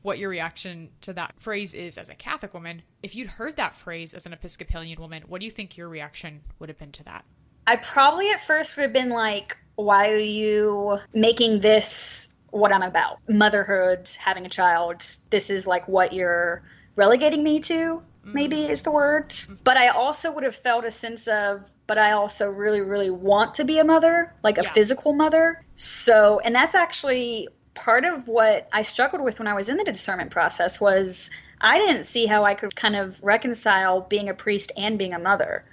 what 0.03 0.19
your 0.19 0.29
reaction 0.29 0.91
to 1.01 1.13
that 1.13 1.35
phrase 1.41 1.75
is 1.75 1.97
as 1.97 2.09
a 2.09 2.15
Catholic 2.15 2.55
woman. 2.55 2.83
If 3.03 3.17
you'd 3.17 3.29
heard 3.29 3.57
that 3.57 3.75
phrase 3.75 4.15
as 4.15 4.27
an 4.27 4.33
Episcopalian 4.33 5.01
woman, 5.01 5.25
what 5.27 5.41
do 5.41 5.45
you 5.45 5.51
think 5.51 5.77
your 5.77 5.89
reaction 5.89 6.43
would 6.59 6.69
have 6.69 6.79
been 6.79 6.93
to 6.93 7.05
that? 7.05 7.25
I 7.67 7.77
probably 7.77 8.29
at 8.31 8.41
first 8.41 8.77
would 8.77 8.83
have 8.83 8.93
been 8.93 9.11
like, 9.11 9.57
why 9.77 10.11
are 10.11 10.17
you 10.17 10.99
making 11.15 11.61
this 11.61 12.33
what 12.53 12.73
I'm 12.73 12.83
about. 12.83 13.19
Motherhood, 13.29 14.09
having 14.21 14.47
a 14.47 14.49
child, 14.49 15.05
this 15.31 15.51
is 15.51 15.67
like 15.67 15.89
what 15.89 16.13
you're 16.13 16.63
relegating 16.97 17.43
me 17.43 17.59
to, 17.61 18.03
maybe 18.25 18.57
mm-hmm. 18.57 18.71
is 18.71 18.83
the 18.83 18.91
word. 18.91 19.35
But 19.65 19.77
I 19.77 19.89
also 19.89 20.31
would 20.31 20.45
have 20.45 20.55
felt 20.55 20.85
a 20.85 20.91
sense 20.91 21.27
of, 21.27 21.73
but 21.87 21.99
I 21.99 22.13
also 22.13 22.51
really, 22.51 22.83
really 22.83 23.11
want 23.11 23.55
to 23.55 23.65
be 23.65 23.79
a 23.79 23.85
mother, 23.85 24.35
like 24.43 24.59
a 24.59 24.63
yeah. 24.63 24.73
physical 24.73 25.15
mother. 25.15 25.65
So, 25.75 26.41
and 26.41 26.55
that's 26.55 26.75
actually 26.75 27.49
part 27.75 28.05
of 28.05 28.29
what 28.29 28.69
I 28.73 28.83
struggled 28.83 29.23
with 29.23 29.39
when 29.39 29.49
I 29.49 29.55
was 29.55 29.69
in 29.69 29.77
the 29.77 29.85
discernment 29.85 30.31
process 30.31 30.81
was 30.81 31.31
I 31.61 31.79
didn't 31.79 32.05
see 32.05 32.27
how 32.27 32.45
I 32.45 32.55
could 32.55 32.75
kind 32.75 32.97
of 32.97 33.23
reconcile 33.23 34.03
being 34.03 34.29
a 34.29 34.35
priest 34.35 34.73
and 34.77 34.99
being 34.99 35.15
a 35.15 35.19
mother. 35.19 35.65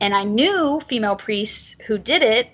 And 0.00 0.14
I 0.14 0.24
knew 0.24 0.80
female 0.80 1.16
priests 1.16 1.76
who 1.86 1.98
did 1.98 2.22
it, 2.22 2.50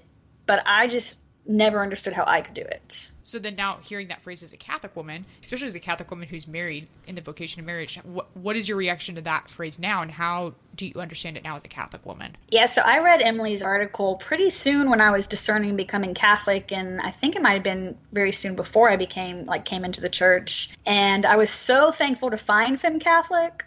but 0.47 0.62
I 0.66 0.87
just 0.87 1.19
never 1.49 1.83
understood 1.83 2.12
how 2.12 2.25
I 2.26 2.41
could 2.41 2.55
do 2.55 2.62
it. 2.62 3.11
So 3.23 3.38
then 3.38 3.55
now 3.55 3.79
hearing 3.83 4.09
that 4.09 4.23
phrase 4.23 4.43
as 4.43 4.53
a 4.53 4.57
Catholic 4.57 4.95
woman, 4.97 5.25
especially 5.43 5.67
as 5.67 5.75
a 5.75 5.81
Catholic 5.81 6.11
woman 6.11 6.29
who's 6.29 6.47
married 6.47 6.88
in 7.07 7.15
the 7.15 7.21
vocation 7.21 7.61
of 7.61 7.67
marriage, 7.67 7.97
what, 8.05 8.26
what 8.37 8.57
is 8.57 8.69
your 8.69 8.79
reaction 8.79 9.15
to 9.17 9.21
that 9.23 9.49
phrase 9.49 9.79
now 9.79 10.03
and 10.03 10.11
how 10.11 10.55
do 10.75 10.87
you 10.87 10.95
understand 11.00 11.37
it 11.37 11.45
now 11.45 11.57
as 11.57 11.65
a 11.65 11.69
Catholic 11.69 12.05
woman? 12.07 12.37
Yeah, 12.49 12.67
so 12.67 12.83
I 12.85 13.00
read 13.00 13.23
Emily's 13.23 13.62
article 13.62 14.17
pretty 14.17 14.50
soon 14.50 14.91
when 14.91 15.00
I 15.00 15.11
was 15.11 15.26
discerning 15.26 15.76
becoming 15.76 16.15
Catholic 16.15 16.73
and 16.73 17.00
I 17.00 17.11
think 17.11 17.37
it 17.37 17.43
might 17.43 17.55
have 17.55 17.62
been 17.62 17.97
very 18.12 18.33
soon 18.33 18.57
before 18.57 18.91
I 18.91 18.97
became 18.97 19.45
like 19.45 19.65
came 19.65 19.85
into 19.85 20.00
the 20.00 20.09
church 20.09 20.71
and 20.87 21.26
I 21.26 21.37
was 21.37 21.50
so 21.50 21.91
thankful 21.91 22.31
to 22.31 22.37
find 22.37 22.81
Fem 22.81 22.99
Catholic 22.99 23.65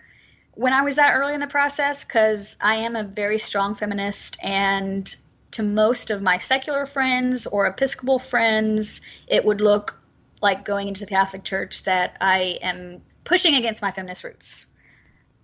when 0.53 0.73
I 0.73 0.81
was 0.81 0.97
that 0.97 1.15
early 1.15 1.33
in 1.33 1.39
the 1.39 1.47
process 1.47 2.03
cuz 2.03 2.57
I 2.61 2.75
am 2.75 2.95
a 2.95 3.03
very 3.03 3.39
strong 3.39 3.75
feminist 3.75 4.37
and 4.43 5.13
to 5.51 5.63
most 5.63 6.11
of 6.11 6.21
my 6.21 6.37
secular 6.37 6.85
friends 6.85 7.47
or 7.47 7.65
Episcopal 7.65 8.19
friends, 8.19 9.01
it 9.27 9.43
would 9.45 9.61
look 9.61 9.99
like 10.41 10.63
going 10.65 10.87
into 10.87 11.01
the 11.01 11.09
Catholic 11.09 11.43
Church 11.43 11.83
that 11.83 12.17
I 12.21 12.59
am 12.61 13.01
pushing 13.23 13.55
against 13.55 13.81
my 13.81 13.91
feminist 13.91 14.23
roots. 14.23 14.67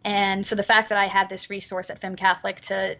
And 0.03 0.45
so 0.45 0.55
the 0.55 0.63
fact 0.63 0.89
that 0.89 0.97
I 0.97 1.05
had 1.05 1.29
this 1.29 1.49
resource 1.49 1.89
at 1.89 1.99
Fem 1.99 2.15
Catholic 2.15 2.61
to 2.61 2.97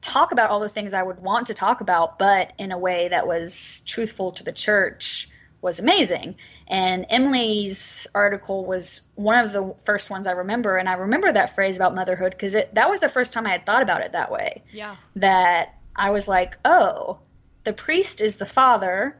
talk 0.00 0.32
about 0.32 0.50
all 0.50 0.60
the 0.60 0.68
things 0.68 0.94
I 0.94 1.02
would 1.02 1.20
want 1.20 1.46
to 1.48 1.54
talk 1.54 1.80
about, 1.80 2.18
but 2.18 2.52
in 2.58 2.72
a 2.72 2.78
way 2.78 3.08
that 3.08 3.26
was 3.26 3.82
truthful 3.86 4.30
to 4.32 4.44
the 4.44 4.52
church 4.52 5.28
was 5.60 5.80
amazing. 5.80 6.36
And 6.68 7.06
Emily's 7.10 8.06
article 8.14 8.64
was 8.64 9.02
one 9.14 9.44
of 9.44 9.52
the 9.52 9.74
first 9.84 10.10
ones 10.10 10.26
I 10.26 10.32
remember. 10.32 10.76
And 10.76 10.88
I 10.88 10.94
remember 10.94 11.32
that 11.32 11.54
phrase 11.54 11.76
about 11.76 11.94
motherhood 11.94 12.32
because 12.32 12.52
that 12.54 12.90
was 12.90 13.00
the 13.00 13.08
first 13.08 13.32
time 13.32 13.46
I 13.46 13.50
had 13.50 13.66
thought 13.66 13.82
about 13.82 14.02
it 14.02 14.12
that 14.12 14.30
way. 14.30 14.62
Yeah. 14.72 14.96
That 15.16 15.75
I 15.96 16.10
was 16.10 16.28
like, 16.28 16.56
oh, 16.64 17.18
the 17.64 17.72
priest 17.72 18.20
is 18.20 18.36
the 18.36 18.46
father 18.46 19.16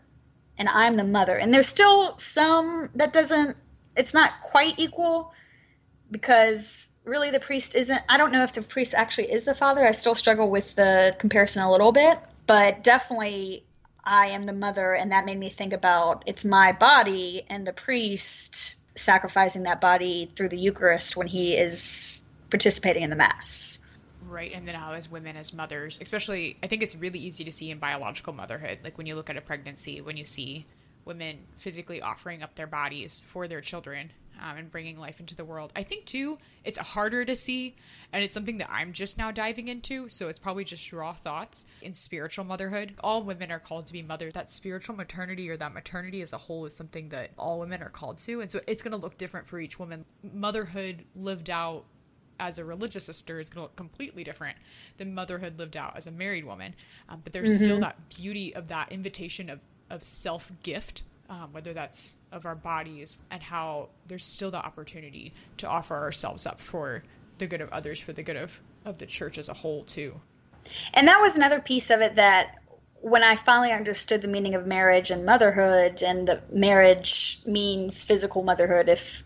and 0.59 0.69
I'm 0.69 0.95
the 0.95 1.05
mother. 1.05 1.37
And 1.37 1.53
there's 1.53 1.69
still 1.69 2.17
some 2.19 2.91
that 2.95 3.13
doesn't, 3.13 3.57
it's 3.97 4.15
not 4.15 4.31
quite 4.43 4.79
equal 4.79 5.33
because 6.11 6.91
really 7.05 7.31
the 7.31 7.41
priest 7.41 7.75
isn't, 7.75 8.01
I 8.09 8.19
don't 8.19 8.31
know 8.31 8.43
if 8.43 8.53
the 8.53 8.63
priest 8.63 8.95
actually 8.95 9.33
is 9.33 9.45
the 9.45 9.55
father. 9.55 9.85
I 9.85 9.93
still 9.93 10.15
struggle 10.15 10.51
with 10.51 10.77
the 10.77 11.17
comparison 11.19 11.63
a 11.63 11.71
little 11.71 11.93
bit, 11.93 12.19
but 12.47 12.85
definitely 12.85 13.65
I 14.05 14.29
am 14.29 14.45
the 14.45 14.53
mother. 14.53 14.95
And 14.95 15.13
that 15.13 15.25
made 15.25 15.39
me 15.39 15.49
think 15.49 15.73
about 15.73 16.25
it's 16.27 16.45
my 16.45 16.73
body 16.73 17.43
and 17.49 17.67
the 17.67 17.73
priest 17.73 18.79
sacrificing 18.99 19.65
that 19.65 19.81
body 19.81 20.31
through 20.37 20.51
the 20.51 20.59
Eucharist 20.59 21.17
when 21.17 21.27
he 21.27 21.57
is 21.57 22.23
participating 22.51 23.03
in 23.03 23.11
the 23.11 23.17
Mass 23.17 23.81
right 24.37 24.53
and 24.55 24.69
then 24.69 24.75
how 24.75 24.93
as 24.93 25.11
women 25.11 25.37
as 25.37 25.55
mothers 25.55 25.99
especially 26.03 26.57
i 26.63 26.67
think 26.67 26.83
it's 26.83 26.95
really 26.95 27.19
easy 27.19 27.43
to 27.43 27.51
see 27.51 27.71
in 27.71 27.79
biological 27.79 28.33
motherhood 28.33 28.79
like 28.85 28.99
when 28.99 29.07
you 29.07 29.15
look 29.15 29.31
at 29.31 29.37
a 29.37 29.41
pregnancy 29.41 30.01
when 30.01 30.17
you 30.17 30.25
see 30.25 30.67
women 31.07 31.39
physically 31.57 32.03
offering 32.03 32.43
up 32.43 32.55
their 32.57 32.67
bodies 32.67 33.25
for 33.27 33.49
their 33.49 33.61
children 33.61 34.13
um, 34.43 34.59
and 34.59 34.71
bringing 34.71 34.99
life 34.99 35.21
into 35.21 35.35
the 35.35 35.45
world. 35.45 35.73
I 35.75 35.83
think 35.83 36.05
too 36.05 36.39
it's 36.65 36.79
harder 36.79 37.25
to 37.25 37.37
see 37.37 37.77
and 38.13 38.25
it's 38.25 38.35
something 38.35 38.59
that 38.59 38.69
i'm 38.71 38.93
just 38.93 39.19
now 39.19 39.31
diving 39.31 39.69
into 39.69 40.09
so 40.09 40.29
it's 40.29 40.41
probably 40.41 40.65
just 40.65 40.93
raw 40.93 41.13
thoughts 41.13 41.65
in 41.81 41.95
spiritual 41.95 42.45
motherhood. 42.45 42.95
All 43.03 43.23
women 43.23 43.51
are 43.51 43.61
called 43.61 43.87
to 43.87 43.93
be 43.93 44.03
mothers. 44.03 44.35
That 44.35 44.51
spiritual 44.51 44.97
maternity 44.97 45.49
or 45.49 45.57
that 45.57 45.73
maternity 45.73 46.21
as 46.23 46.33
a 46.33 46.39
whole 46.39 46.67
is 46.67 46.77
something 46.77 47.09
that 47.11 47.31
all 47.39 47.61
women 47.61 47.83
are 47.83 47.89
called 47.89 48.19
to 48.19 48.41
and 48.41 48.51
so 48.51 48.61
it's 48.67 48.83
going 48.83 48.93
to 48.93 48.99
look 48.99 49.17
different 49.17 49.47
for 49.47 49.59
each 49.59 49.79
woman. 49.79 50.05
Motherhood 50.23 51.05
lived 51.15 51.49
out 51.49 51.85
as 52.39 52.59
a 52.59 52.65
religious 52.65 53.07
sister 53.07 53.41
is 53.41 53.51
going 53.51 53.61
to 53.61 53.63
look 53.63 53.77
completely 53.77 54.25
different 54.25 54.57
than 54.97 55.15
motherhood 55.15 55.59
lived 55.59 55.77
out 55.77 55.97
as 55.97 56.07
a 56.07 56.11
married 56.11 56.45
woman. 56.45 56.75
Um, 57.09 57.21
but 57.23 57.33
there's 57.33 57.57
mm-hmm. 57.57 57.65
still 57.65 57.81
that 57.81 57.97
beauty 58.11 58.55
of 58.55 58.69
that 58.69 58.93
invitation 58.93 59.51
of, 59.51 59.61
of 59.91 60.05
self 60.05 60.51
gift, 60.63 61.03
um, 61.29 61.53
whether 61.53 61.73
that's 61.73 62.17
of 62.33 62.47
our 62.47 62.55
bodies 62.55 63.17
and 63.31 63.43
how 63.43 63.91
there's 64.07 64.27
still 64.27 64.51
the 64.51 64.65
opportunity 64.65 65.35
to 65.59 65.69
offer 65.69 65.97
ourselves 65.97 66.47
up 66.47 66.61
for 66.61 67.03
the 67.39 67.47
good 67.47 67.61
of 67.61 67.71
others, 67.71 67.99
for 67.99 68.13
the 68.13 68.23
good 68.23 68.37
of, 68.37 68.61
of 68.85 68.99
the 68.99 69.07
church 69.07 69.39
as 69.39 69.49
a 69.49 69.55
whole, 69.55 69.83
too. 69.83 70.21
And 70.95 71.09
that 71.09 71.21
was 71.21 71.37
another 71.37 71.61
piece 71.61 71.91
of 71.91 72.01
it 72.01 72.17
that 72.17 72.59
when 73.01 73.23
I 73.23 73.37
finally 73.37 73.73
understood 73.73 74.23
the 74.23 74.29
meaning 74.29 74.55
of 74.55 74.67
marriage 74.67 75.11
and 75.11 75.25
motherhood, 75.25 76.03
and 76.03 76.27
that 76.29 76.53
marriage 76.53 77.39
means 77.47 78.03
physical 78.03 78.43
motherhood, 78.43 78.89
if 78.89 79.23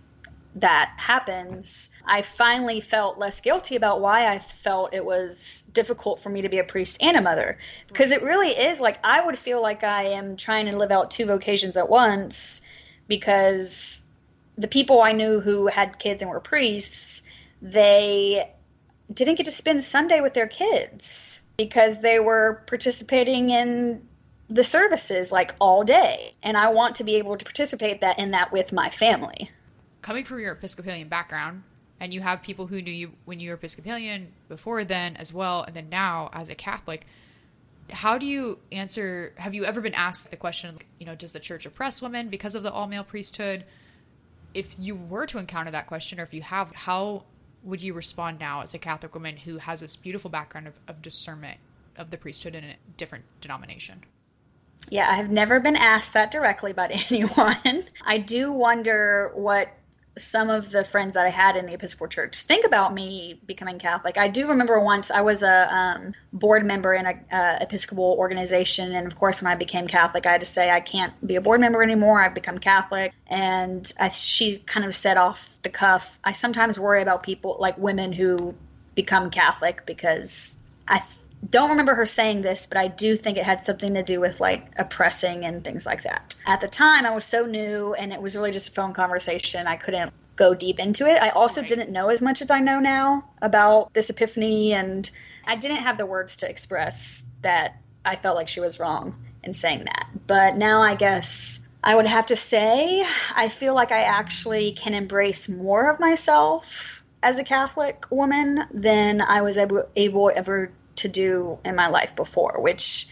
that 0.56 0.92
happens, 0.96 1.90
I 2.04 2.22
finally 2.22 2.80
felt 2.80 3.18
less 3.18 3.40
guilty 3.40 3.76
about 3.76 4.00
why 4.00 4.26
I 4.26 4.38
felt 4.38 4.94
it 4.94 5.04
was 5.04 5.64
difficult 5.72 6.20
for 6.20 6.28
me 6.28 6.42
to 6.42 6.48
be 6.48 6.58
a 6.58 6.64
priest 6.64 6.98
and 7.00 7.16
a 7.16 7.20
mother. 7.20 7.58
Because 7.86 8.10
it 8.10 8.22
really 8.22 8.48
is 8.48 8.80
like 8.80 8.98
I 9.04 9.24
would 9.24 9.38
feel 9.38 9.62
like 9.62 9.84
I 9.84 10.04
am 10.04 10.36
trying 10.36 10.66
to 10.66 10.76
live 10.76 10.90
out 10.90 11.10
two 11.10 11.26
vocations 11.26 11.76
at 11.76 11.88
once 11.88 12.62
because 13.06 14.02
the 14.58 14.68
people 14.68 15.00
I 15.00 15.12
knew 15.12 15.40
who 15.40 15.68
had 15.68 15.98
kids 15.98 16.20
and 16.20 16.30
were 16.30 16.40
priests, 16.40 17.22
they 17.62 18.50
didn't 19.12 19.36
get 19.36 19.46
to 19.46 19.52
spend 19.52 19.84
Sunday 19.84 20.20
with 20.20 20.34
their 20.34 20.48
kids 20.48 21.42
because 21.58 22.00
they 22.00 22.18
were 22.18 22.62
participating 22.66 23.50
in 23.50 24.06
the 24.48 24.64
services 24.64 25.30
like 25.30 25.54
all 25.60 25.84
day 25.84 26.32
and 26.42 26.56
I 26.56 26.70
want 26.70 26.96
to 26.96 27.04
be 27.04 27.16
able 27.16 27.36
to 27.36 27.44
participate 27.44 28.00
that 28.00 28.18
in 28.18 28.32
that 28.32 28.50
with 28.50 28.72
my 28.72 28.90
family 28.90 29.48
coming 30.02 30.24
from 30.24 30.40
your 30.40 30.52
Episcopalian 30.52 31.08
background, 31.08 31.62
and 31.98 32.14
you 32.14 32.20
have 32.20 32.42
people 32.42 32.66
who 32.66 32.80
knew 32.80 32.92
you 32.92 33.12
when 33.24 33.40
you 33.40 33.50
were 33.50 33.54
Episcopalian 33.54 34.32
before 34.48 34.84
then 34.84 35.16
as 35.16 35.32
well, 35.32 35.62
and 35.62 35.74
then 35.74 35.88
now 35.88 36.30
as 36.32 36.48
a 36.48 36.54
Catholic, 36.54 37.06
how 37.90 38.18
do 38.18 38.26
you 38.26 38.58
answer? 38.72 39.32
Have 39.36 39.54
you 39.54 39.64
ever 39.64 39.80
been 39.80 39.94
asked 39.94 40.30
the 40.30 40.36
question, 40.36 40.78
you 40.98 41.06
know, 41.06 41.14
does 41.14 41.32
the 41.32 41.40
church 41.40 41.66
oppress 41.66 42.00
women 42.00 42.28
because 42.28 42.54
of 42.54 42.62
the 42.62 42.72
all 42.72 42.86
male 42.86 43.04
priesthood? 43.04 43.64
If 44.54 44.76
you 44.78 44.96
were 44.96 45.26
to 45.26 45.38
encounter 45.38 45.70
that 45.70 45.86
question, 45.86 46.18
or 46.18 46.24
if 46.24 46.34
you 46.34 46.42
have, 46.42 46.72
how 46.72 47.24
would 47.62 47.82
you 47.82 47.92
respond 47.92 48.38
now 48.38 48.62
as 48.62 48.74
a 48.74 48.78
Catholic 48.78 49.14
woman 49.14 49.36
who 49.36 49.58
has 49.58 49.80
this 49.80 49.96
beautiful 49.96 50.30
background 50.30 50.66
of, 50.66 50.78
of 50.88 51.02
discernment 51.02 51.58
of 51.96 52.10
the 52.10 52.16
priesthood 52.16 52.54
in 52.54 52.64
a 52.64 52.76
different 52.96 53.24
denomination? 53.40 54.02
Yeah, 54.88 55.08
I 55.10 55.14
have 55.14 55.30
never 55.30 55.60
been 55.60 55.76
asked 55.76 56.14
that 56.14 56.30
directly 56.30 56.72
by 56.72 56.88
anyone. 57.10 57.84
I 58.04 58.18
do 58.18 58.50
wonder 58.50 59.30
what 59.34 59.68
some 60.22 60.50
of 60.50 60.70
the 60.70 60.84
friends 60.84 61.14
that 61.14 61.26
I 61.26 61.30
had 61.30 61.56
in 61.56 61.66
the 61.66 61.74
Episcopal 61.74 62.08
Church 62.08 62.40
think 62.40 62.66
about 62.66 62.92
me 62.94 63.40
becoming 63.46 63.78
Catholic. 63.78 64.18
I 64.18 64.28
do 64.28 64.48
remember 64.48 64.78
once 64.80 65.10
I 65.10 65.20
was 65.20 65.42
a 65.42 65.74
um, 65.74 66.14
board 66.32 66.64
member 66.64 66.94
in 66.94 67.06
a 67.06 67.14
uh, 67.32 67.58
Episcopal 67.60 68.16
organization, 68.18 68.94
and 68.94 69.06
of 69.06 69.16
course, 69.16 69.42
when 69.42 69.50
I 69.50 69.56
became 69.56 69.86
Catholic, 69.86 70.26
I 70.26 70.32
had 70.32 70.40
to 70.40 70.46
say 70.46 70.70
I 70.70 70.80
can't 70.80 71.12
be 71.26 71.36
a 71.36 71.40
board 71.40 71.60
member 71.60 71.82
anymore. 71.82 72.20
I've 72.20 72.34
become 72.34 72.58
Catholic, 72.58 73.12
and 73.26 73.92
I, 73.98 74.08
she 74.10 74.58
kind 74.58 74.86
of 74.86 74.94
said 74.94 75.16
off 75.16 75.58
the 75.62 75.70
cuff, 75.70 76.18
I 76.24 76.32
sometimes 76.32 76.78
worry 76.78 77.02
about 77.02 77.22
people 77.22 77.56
like 77.60 77.76
women 77.78 78.12
who 78.12 78.54
become 78.94 79.30
Catholic 79.30 79.86
because 79.86 80.58
I. 80.88 80.98
Th- 80.98 81.19
don't 81.48 81.70
remember 81.70 81.94
her 81.94 82.06
saying 82.06 82.42
this, 82.42 82.66
but 82.66 82.76
I 82.76 82.88
do 82.88 83.16
think 83.16 83.38
it 83.38 83.44
had 83.44 83.64
something 83.64 83.94
to 83.94 84.02
do 84.02 84.20
with 84.20 84.40
like 84.40 84.72
oppressing 84.78 85.44
and 85.44 85.64
things 85.64 85.86
like 85.86 86.02
that. 86.02 86.36
At 86.46 86.60
the 86.60 86.68
time, 86.68 87.06
I 87.06 87.14
was 87.14 87.24
so 87.24 87.46
new 87.46 87.94
and 87.94 88.12
it 88.12 88.20
was 88.20 88.36
really 88.36 88.52
just 88.52 88.68
a 88.68 88.72
phone 88.72 88.92
conversation. 88.92 89.66
I 89.66 89.76
couldn't 89.76 90.12
go 90.36 90.54
deep 90.54 90.78
into 90.78 91.06
it. 91.06 91.22
I 91.22 91.30
also 91.30 91.60
right. 91.60 91.68
didn't 91.68 91.90
know 91.90 92.08
as 92.08 92.22
much 92.22 92.42
as 92.42 92.50
I 92.50 92.60
know 92.60 92.80
now 92.80 93.24
about 93.42 93.92
this 93.92 94.10
epiphany, 94.10 94.72
and 94.72 95.10
I 95.46 95.56
didn't 95.56 95.78
have 95.78 95.98
the 95.98 96.06
words 96.06 96.36
to 96.38 96.48
express 96.48 97.24
that 97.42 97.76
I 98.04 98.16
felt 98.16 98.36
like 98.36 98.48
she 98.48 98.60
was 98.60 98.80
wrong 98.80 99.16
in 99.44 99.54
saying 99.54 99.84
that. 99.84 100.08
But 100.26 100.56
now 100.56 100.80
I 100.80 100.94
guess 100.94 101.68
I 101.84 101.94
would 101.94 102.06
have 102.06 102.26
to 102.26 102.36
say 102.36 103.04
I 103.34 103.48
feel 103.48 103.74
like 103.74 103.92
I 103.92 104.02
actually 104.02 104.72
can 104.72 104.94
embrace 104.94 105.48
more 105.48 105.90
of 105.90 106.00
myself 106.00 107.02
as 107.22 107.38
a 107.38 107.44
Catholic 107.44 108.10
woman 108.10 108.62
than 108.72 109.20
I 109.20 109.42
was 109.42 109.58
able, 109.58 109.84
able 109.96 110.30
ever 110.34 110.72
to 111.00 111.08
do 111.08 111.58
in 111.64 111.76
my 111.76 111.88
life 111.88 112.14
before, 112.16 112.60
which 112.60 113.08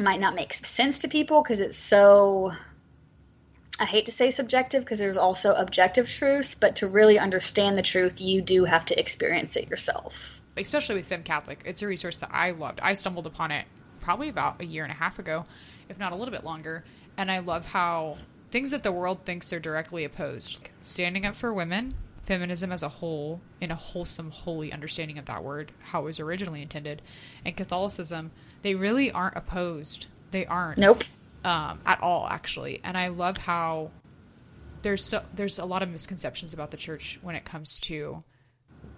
might 0.00 0.20
not 0.20 0.34
make 0.34 0.52
sense 0.54 0.98
to 1.00 1.08
people 1.08 1.42
because 1.42 1.60
it's 1.60 1.76
so 1.76 2.52
I 3.80 3.84
hate 3.84 4.06
to 4.06 4.12
say 4.12 4.30
subjective 4.30 4.84
because 4.84 4.98
there's 4.98 5.16
also 5.16 5.54
objective 5.54 6.08
truths, 6.08 6.54
but 6.54 6.76
to 6.76 6.86
really 6.86 7.18
understand 7.18 7.76
the 7.76 7.82
truth, 7.82 8.20
you 8.20 8.42
do 8.42 8.64
have 8.64 8.84
to 8.86 8.98
experience 8.98 9.56
it 9.56 9.68
yourself. 9.68 10.40
Especially 10.56 10.94
with 10.94 11.06
Fem 11.06 11.22
Catholic, 11.22 11.62
it's 11.64 11.82
a 11.82 11.86
resource 11.86 12.18
that 12.18 12.30
I 12.32 12.50
loved. 12.50 12.80
I 12.82 12.92
stumbled 12.92 13.26
upon 13.26 13.50
it 13.50 13.66
probably 14.00 14.28
about 14.28 14.60
a 14.60 14.66
year 14.66 14.84
and 14.84 14.92
a 14.92 14.96
half 14.96 15.18
ago, 15.18 15.46
if 15.88 15.98
not 15.98 16.12
a 16.12 16.16
little 16.16 16.32
bit 16.32 16.44
longer, 16.44 16.84
and 17.16 17.30
I 17.30 17.38
love 17.38 17.64
how 17.64 18.16
things 18.50 18.70
that 18.72 18.82
the 18.82 18.92
world 18.92 19.24
thinks 19.24 19.52
are 19.52 19.60
directly 19.60 20.04
opposed. 20.04 20.68
Standing 20.78 21.24
up 21.24 21.34
for 21.34 21.52
women, 21.52 21.94
feminism 22.22 22.72
as 22.72 22.82
a 22.82 22.88
whole, 22.88 23.40
in 23.60 23.70
a 23.70 23.74
wholesome, 23.74 24.30
holy 24.30 24.72
understanding 24.72 25.18
of 25.18 25.26
that 25.26 25.42
word, 25.42 25.72
how 25.80 26.02
it 26.02 26.04
was 26.04 26.20
originally 26.20 26.62
intended, 26.62 27.02
and 27.44 27.56
Catholicism, 27.56 28.30
they 28.62 28.74
really 28.74 29.10
aren't 29.10 29.36
opposed. 29.36 30.06
They 30.30 30.46
aren't. 30.46 30.78
Nope. 30.78 31.02
Um, 31.44 31.80
at 31.84 32.00
all, 32.00 32.28
actually. 32.28 32.80
And 32.84 32.96
I 32.96 33.08
love 33.08 33.36
how 33.36 33.90
there's 34.82 35.04
so 35.04 35.24
there's 35.34 35.58
a 35.58 35.64
lot 35.64 35.82
of 35.82 35.88
misconceptions 35.90 36.52
about 36.52 36.70
the 36.70 36.76
church 36.76 37.18
when 37.22 37.34
it 37.34 37.44
comes 37.44 37.80
to 37.80 38.22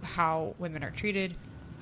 how 0.02 0.54
women 0.58 0.84
are 0.84 0.90
treated, 0.90 1.34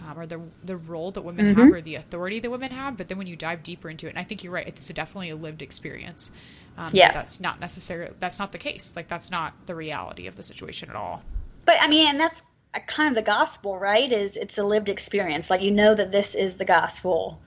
um, 0.09 0.19
or 0.19 0.27
the 0.27 0.41
the 0.65 0.77
role 0.77 1.11
that 1.13 1.23
women 1.23 1.47
mm-hmm. 1.47 1.61
have, 1.61 1.73
or 1.73 1.81
the 1.81 1.97
authority 1.97 2.41
that 2.41 2.51
women 2.51 2.71
have. 2.71 2.97
But 2.97 3.09
then 3.09 3.19
when 3.19 3.27
you 3.27 3.37
dive 3.37 3.63
deeper 3.63 3.89
into 3.89 4.07
it, 4.07 4.11
and 4.11 4.19
I 4.19 4.25
think 4.25 4.43
you're 4.43 4.53
right, 4.53 4.67
it's 4.67 4.89
definitely 4.89 5.31
a 5.31 5.37
lived 5.37 5.63
experience. 5.63 6.33
Um, 6.77 6.89
yeah, 6.93 7.13
that's 7.13 7.41
not 7.41 7.61
necessarily 7.61 8.15
that's 8.19 8.39
not 8.39 8.53
the 8.53 8.59
case. 8.59 8.95
Like 8.97 9.09
that's 9.09 9.31
not 9.31 9.55
the 9.67 9.75
reality 9.75 10.27
of 10.27 10.37
the 10.37 10.43
situation 10.43 10.91
at 10.91 10.97
all. 10.97 11.23
But 11.65 11.77
I 11.81 11.89
mean, 11.89 12.09
and 12.09 12.21
that's 12.21 12.43
kind 12.87 13.09
of 13.09 13.15
the 13.15 13.27
gospel, 13.27 13.79
right? 13.79 14.11
Is 14.11 14.37
it's 14.37 14.59
a 14.59 14.65
lived 14.65 14.89
experience. 14.89 15.51
Like 15.51 15.63
you 15.63 15.71
know 15.71 15.95
that 15.95 16.11
this 16.11 16.35
is 16.35 16.57
the 16.57 16.65
gospel, 16.65 17.41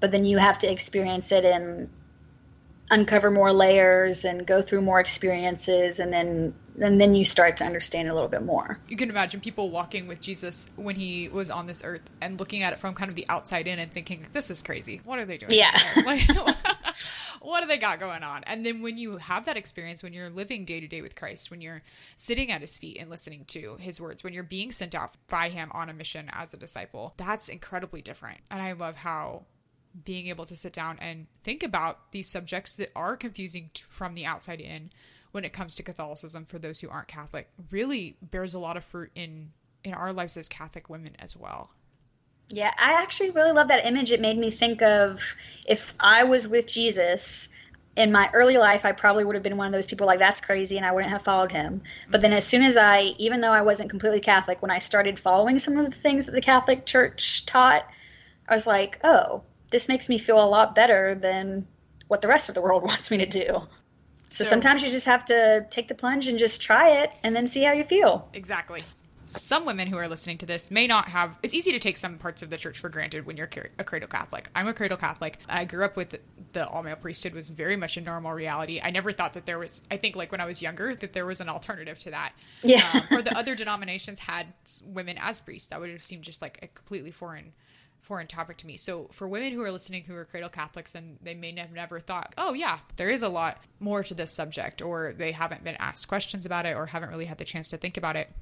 but 0.00 0.10
then 0.10 0.24
you 0.24 0.38
have 0.38 0.58
to 0.58 0.70
experience 0.70 1.32
it 1.32 1.44
and 1.44 1.88
uncover 2.90 3.30
more 3.30 3.52
layers 3.52 4.24
and 4.24 4.46
go 4.46 4.62
through 4.62 4.80
more 4.80 5.00
experiences 5.00 6.00
and 6.00 6.12
then 6.12 6.54
and 6.80 7.00
then 7.00 7.14
you 7.14 7.24
start 7.24 7.56
to 7.56 7.64
understand 7.64 8.08
a 8.08 8.14
little 8.14 8.28
bit 8.28 8.42
more. 8.42 8.78
You 8.88 8.96
can 8.96 9.10
imagine 9.10 9.40
people 9.40 9.70
walking 9.70 10.06
with 10.06 10.20
Jesus 10.20 10.70
when 10.76 10.94
he 10.94 11.28
was 11.28 11.50
on 11.50 11.66
this 11.66 11.82
earth 11.84 12.08
and 12.20 12.38
looking 12.38 12.62
at 12.62 12.72
it 12.72 12.78
from 12.78 12.94
kind 12.94 13.08
of 13.08 13.16
the 13.16 13.26
outside 13.28 13.66
in 13.66 13.78
and 13.78 13.90
thinking, 13.90 14.26
"This 14.32 14.50
is 14.50 14.62
crazy. 14.62 15.00
What 15.04 15.18
are 15.18 15.24
they 15.24 15.38
doing? 15.38 15.50
Yeah, 15.52 15.76
like, 16.06 16.22
what 17.40 17.62
do 17.62 17.66
they 17.66 17.78
got 17.78 17.98
going 17.98 18.22
on?" 18.22 18.44
And 18.44 18.64
then 18.64 18.82
when 18.82 18.96
you 18.96 19.16
have 19.16 19.44
that 19.46 19.56
experience, 19.56 20.02
when 20.02 20.12
you're 20.12 20.30
living 20.30 20.64
day 20.64 20.80
to 20.80 20.86
day 20.86 21.02
with 21.02 21.16
Christ, 21.16 21.50
when 21.50 21.60
you're 21.60 21.82
sitting 22.16 22.52
at 22.52 22.60
His 22.60 22.78
feet 22.78 22.98
and 23.00 23.10
listening 23.10 23.44
to 23.48 23.76
His 23.80 24.00
words, 24.00 24.22
when 24.22 24.32
you're 24.32 24.42
being 24.42 24.70
sent 24.70 24.94
out 24.94 25.14
by 25.28 25.48
Him 25.48 25.70
on 25.72 25.88
a 25.88 25.94
mission 25.94 26.30
as 26.32 26.54
a 26.54 26.56
disciple, 26.56 27.14
that's 27.16 27.48
incredibly 27.48 28.02
different. 28.02 28.38
And 28.50 28.62
I 28.62 28.72
love 28.72 28.96
how 28.96 29.46
being 30.04 30.28
able 30.28 30.46
to 30.46 30.56
sit 30.56 30.72
down 30.72 30.98
and 31.00 31.26
think 31.42 31.62
about 31.62 32.12
these 32.12 32.28
subjects 32.28 32.76
that 32.76 32.90
are 32.94 33.16
confusing 33.16 33.70
t- 33.74 33.84
from 33.88 34.14
the 34.14 34.26
outside 34.26 34.60
in 34.60 34.90
when 35.32 35.44
it 35.44 35.52
comes 35.52 35.74
to 35.74 35.82
Catholicism 35.82 36.44
for 36.44 36.58
those 36.58 36.80
who 36.80 36.88
aren't 36.88 37.08
Catholic 37.08 37.50
really 37.70 38.16
bears 38.22 38.54
a 38.54 38.58
lot 38.58 38.76
of 38.76 38.84
fruit 38.84 39.10
in 39.14 39.52
in 39.84 39.94
our 39.94 40.12
lives 40.12 40.36
as 40.36 40.48
Catholic 40.48 40.90
women 40.90 41.14
as 41.18 41.36
well. 41.36 41.70
Yeah, 42.50 42.72
I 42.78 43.00
actually 43.02 43.30
really 43.30 43.52
love 43.52 43.68
that 43.68 43.86
image. 43.86 44.10
It 44.10 44.20
made 44.20 44.38
me 44.38 44.50
think 44.50 44.82
of 44.82 45.36
if 45.68 45.94
I 46.00 46.24
was 46.24 46.48
with 46.48 46.66
Jesus 46.66 47.50
in 47.96 48.12
my 48.12 48.30
early 48.32 48.56
life, 48.56 48.84
I 48.84 48.92
probably 48.92 49.24
would 49.24 49.34
have 49.34 49.42
been 49.42 49.56
one 49.56 49.66
of 49.66 49.72
those 49.72 49.86
people 49.86 50.06
like, 50.06 50.20
that's 50.20 50.40
crazy, 50.40 50.76
and 50.76 50.86
I 50.86 50.92
wouldn't 50.92 51.10
have 51.10 51.22
followed 51.22 51.52
him. 51.52 51.82
But 52.10 52.20
then, 52.20 52.32
as 52.32 52.46
soon 52.46 52.62
as 52.62 52.76
I, 52.76 53.14
even 53.18 53.40
though 53.40 53.52
I 53.52 53.60
wasn't 53.60 53.90
completely 53.90 54.20
Catholic, 54.20 54.62
when 54.62 54.70
I 54.70 54.78
started 54.78 55.18
following 55.18 55.58
some 55.58 55.76
of 55.76 55.84
the 55.84 55.90
things 55.90 56.24
that 56.26 56.32
the 56.32 56.40
Catholic 56.40 56.86
Church 56.86 57.44
taught, 57.44 57.86
I 58.48 58.54
was 58.54 58.66
like, 58.66 59.00
oh, 59.04 59.42
this 59.70 59.88
makes 59.88 60.08
me 60.08 60.18
feel 60.18 60.42
a 60.42 60.46
lot 60.46 60.74
better 60.74 61.14
than 61.14 61.66
what 62.08 62.22
the 62.22 62.28
rest 62.28 62.48
of 62.48 62.54
the 62.54 62.62
world 62.62 62.82
wants 62.84 63.10
me 63.10 63.18
to 63.18 63.26
do. 63.26 63.44
So, 64.30 64.44
so, 64.44 64.50
sometimes 64.50 64.82
you 64.82 64.90
just 64.90 65.06
have 65.06 65.24
to 65.26 65.66
take 65.70 65.88
the 65.88 65.94
plunge 65.94 66.28
and 66.28 66.38
just 66.38 66.60
try 66.60 67.02
it 67.02 67.14
and 67.22 67.34
then 67.34 67.46
see 67.46 67.62
how 67.62 67.72
you 67.72 67.84
feel. 67.84 68.28
Exactly. 68.34 68.82
Some 69.24 69.66
women 69.66 69.88
who 69.88 69.98
are 69.98 70.08
listening 70.08 70.38
to 70.38 70.46
this 70.46 70.70
may 70.70 70.86
not 70.86 71.08
have. 71.08 71.38
It's 71.42 71.52
easy 71.52 71.72
to 71.72 71.78
take 71.78 71.98
some 71.98 72.16
parts 72.16 72.42
of 72.42 72.48
the 72.48 72.56
church 72.56 72.78
for 72.78 72.88
granted 72.88 73.26
when 73.26 73.36
you're 73.36 73.48
a 73.78 73.84
cradle 73.84 74.08
Catholic. 74.08 74.48
I'm 74.54 74.66
a 74.66 74.72
cradle 74.72 74.96
Catholic. 74.96 75.38
I 75.46 75.66
grew 75.66 75.84
up 75.84 75.96
with 75.96 76.18
the 76.52 76.66
all 76.66 76.82
male 76.82 76.96
priesthood 76.96 77.34
was 77.34 77.50
very 77.50 77.76
much 77.76 77.98
a 77.98 78.00
normal 78.00 78.32
reality. 78.32 78.80
I 78.82 78.90
never 78.90 79.12
thought 79.12 79.34
that 79.34 79.44
there 79.44 79.58
was. 79.58 79.82
I 79.90 79.98
think 79.98 80.16
like 80.16 80.32
when 80.32 80.40
I 80.40 80.46
was 80.46 80.62
younger 80.62 80.94
that 80.94 81.12
there 81.12 81.26
was 81.26 81.42
an 81.42 81.50
alternative 81.50 81.98
to 82.00 82.10
that. 82.10 82.32
Yeah. 82.62 82.88
Um, 82.94 83.18
or 83.18 83.22
the 83.22 83.36
other 83.38 83.54
denominations 83.54 84.18
had 84.18 84.46
women 84.86 85.18
as 85.20 85.42
priests. 85.42 85.68
That 85.68 85.80
would 85.80 85.90
have 85.90 86.04
seemed 86.04 86.24
just 86.24 86.40
like 86.40 86.58
a 86.62 86.66
completely 86.68 87.10
foreign 87.10 87.52
foreign 88.08 88.26
topic 88.26 88.56
to 88.56 88.66
me. 88.66 88.78
So 88.78 89.06
for 89.12 89.28
women 89.28 89.52
who 89.52 89.62
are 89.62 89.70
listening 89.70 90.02
who 90.04 90.16
are 90.16 90.24
cradle 90.24 90.48
Catholics 90.48 90.94
and 90.94 91.18
they 91.22 91.34
may 91.34 91.54
have 91.58 91.72
never 91.72 92.00
thought, 92.00 92.34
oh 92.38 92.54
yeah, 92.54 92.78
there 92.96 93.10
is 93.10 93.22
a 93.22 93.28
lot 93.28 93.58
more 93.78 94.02
to 94.02 94.14
this 94.14 94.32
subject, 94.32 94.80
or 94.80 95.12
they 95.16 95.32
haven't 95.32 95.62
been 95.62 95.76
asked 95.78 96.08
questions 96.08 96.46
about 96.46 96.64
it, 96.64 96.74
or 96.74 96.86
haven't 96.86 97.10
really 97.10 97.26
had 97.26 97.38
the 97.38 97.44
chance 97.44 97.68
to 97.68 97.76
think 97.76 97.98
about 97.98 98.16
it. 98.16 98.32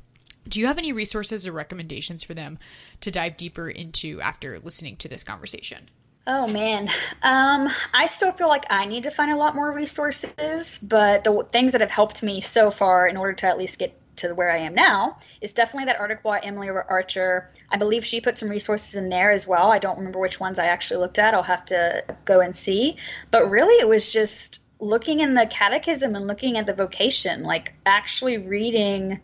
Do 0.48 0.60
you 0.60 0.68
have 0.68 0.78
any 0.78 0.92
resources 0.92 1.46
or 1.46 1.52
recommendations 1.52 2.22
for 2.22 2.32
them 2.32 2.60
to 3.00 3.10
dive 3.10 3.36
deeper 3.36 3.68
into 3.68 4.20
after 4.20 4.60
listening 4.60 4.96
to 4.98 5.08
this 5.08 5.24
conversation? 5.24 5.90
Oh 6.28 6.46
man, 6.48 6.88
um, 7.22 7.68
I 7.92 8.06
still 8.06 8.32
feel 8.32 8.48
like 8.48 8.64
I 8.70 8.84
need 8.84 9.04
to 9.04 9.10
find 9.10 9.32
a 9.32 9.36
lot 9.36 9.56
more 9.56 9.72
resources, 9.72 10.78
but 10.78 11.24
the 11.24 11.44
things 11.50 11.72
that 11.72 11.80
have 11.80 11.90
helped 11.90 12.22
me 12.22 12.40
so 12.40 12.70
far 12.70 13.08
in 13.08 13.16
order 13.16 13.32
to 13.32 13.46
at 13.46 13.58
least 13.58 13.78
get 13.80 13.96
to 14.16 14.34
where 14.34 14.50
I 14.50 14.58
am 14.58 14.74
now 14.74 15.16
is 15.40 15.52
definitely 15.52 15.86
that 15.86 16.00
article 16.00 16.30
by 16.30 16.40
Emily 16.40 16.68
Archer. 16.68 17.48
I 17.70 17.76
believe 17.76 18.04
she 18.04 18.20
put 18.20 18.38
some 18.38 18.48
resources 18.48 18.94
in 18.94 19.08
there 19.08 19.30
as 19.30 19.46
well. 19.46 19.70
I 19.70 19.78
don't 19.78 19.98
remember 19.98 20.18
which 20.18 20.40
ones 20.40 20.58
I 20.58 20.66
actually 20.66 20.98
looked 20.98 21.18
at. 21.18 21.34
I'll 21.34 21.42
have 21.42 21.64
to 21.66 22.04
go 22.24 22.40
and 22.40 22.54
see. 22.54 22.96
But 23.30 23.48
really, 23.48 23.74
it 23.74 23.88
was 23.88 24.12
just 24.12 24.62
looking 24.80 25.20
in 25.20 25.34
the 25.34 25.46
catechism 25.46 26.14
and 26.14 26.26
looking 26.26 26.58
at 26.58 26.66
the 26.66 26.74
vocation, 26.74 27.42
like 27.42 27.74
actually 27.86 28.38
reading 28.38 29.20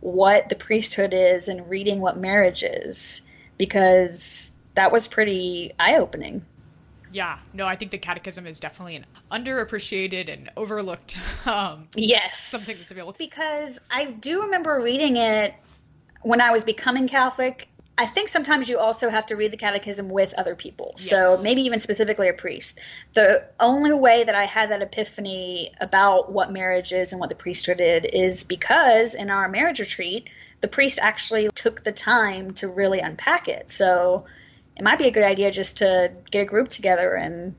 what 0.00 0.48
the 0.48 0.56
priesthood 0.56 1.12
is 1.12 1.48
and 1.48 1.68
reading 1.68 2.00
what 2.00 2.18
marriage 2.18 2.62
is, 2.62 3.22
because 3.58 4.56
that 4.74 4.92
was 4.92 5.06
pretty 5.06 5.72
eye 5.78 5.96
opening 5.96 6.44
yeah, 7.14 7.38
no, 7.52 7.64
I 7.64 7.76
think 7.76 7.92
the 7.92 7.98
catechism 7.98 8.44
is 8.44 8.58
definitely 8.58 8.96
an 8.96 9.06
underappreciated 9.30 10.32
and 10.32 10.50
overlooked 10.56 11.16
um 11.46 11.88
yes 11.96 12.38
something 12.38 12.74
that's 12.74 12.90
available. 12.90 13.14
Because 13.16 13.80
I 13.90 14.06
do 14.06 14.42
remember 14.42 14.80
reading 14.80 15.16
it 15.16 15.54
when 16.22 16.40
I 16.40 16.50
was 16.50 16.64
becoming 16.64 17.06
Catholic. 17.06 17.68
I 17.96 18.06
think 18.06 18.28
sometimes 18.28 18.68
you 18.68 18.80
also 18.80 19.08
have 19.08 19.24
to 19.26 19.36
read 19.36 19.52
the 19.52 19.56
catechism 19.56 20.08
with 20.08 20.34
other 20.36 20.56
people. 20.56 20.94
Yes. 20.96 21.10
So 21.10 21.36
maybe 21.44 21.60
even 21.60 21.78
specifically 21.78 22.28
a 22.28 22.32
priest. 22.32 22.80
The 23.12 23.44
only 23.60 23.92
way 23.92 24.24
that 24.24 24.34
I 24.34 24.42
had 24.42 24.68
that 24.72 24.82
epiphany 24.82 25.70
about 25.80 26.32
what 26.32 26.50
marriage 26.50 26.90
is 26.90 27.12
and 27.12 27.20
what 27.20 27.30
the 27.30 27.36
priesthood 27.36 27.78
did 27.78 28.06
is 28.12 28.42
because 28.42 29.14
in 29.14 29.30
our 29.30 29.48
marriage 29.48 29.78
retreat, 29.78 30.28
the 30.60 30.66
priest 30.66 30.98
actually 31.00 31.48
took 31.54 31.84
the 31.84 31.92
time 31.92 32.52
to 32.54 32.66
really 32.66 32.98
unpack 32.98 33.46
it. 33.46 33.70
So 33.70 34.26
it 34.76 34.82
might 34.82 34.98
be 34.98 35.06
a 35.06 35.10
good 35.10 35.24
idea 35.24 35.50
just 35.50 35.78
to 35.78 36.12
get 36.30 36.40
a 36.40 36.44
group 36.44 36.68
together 36.68 37.14
and 37.14 37.54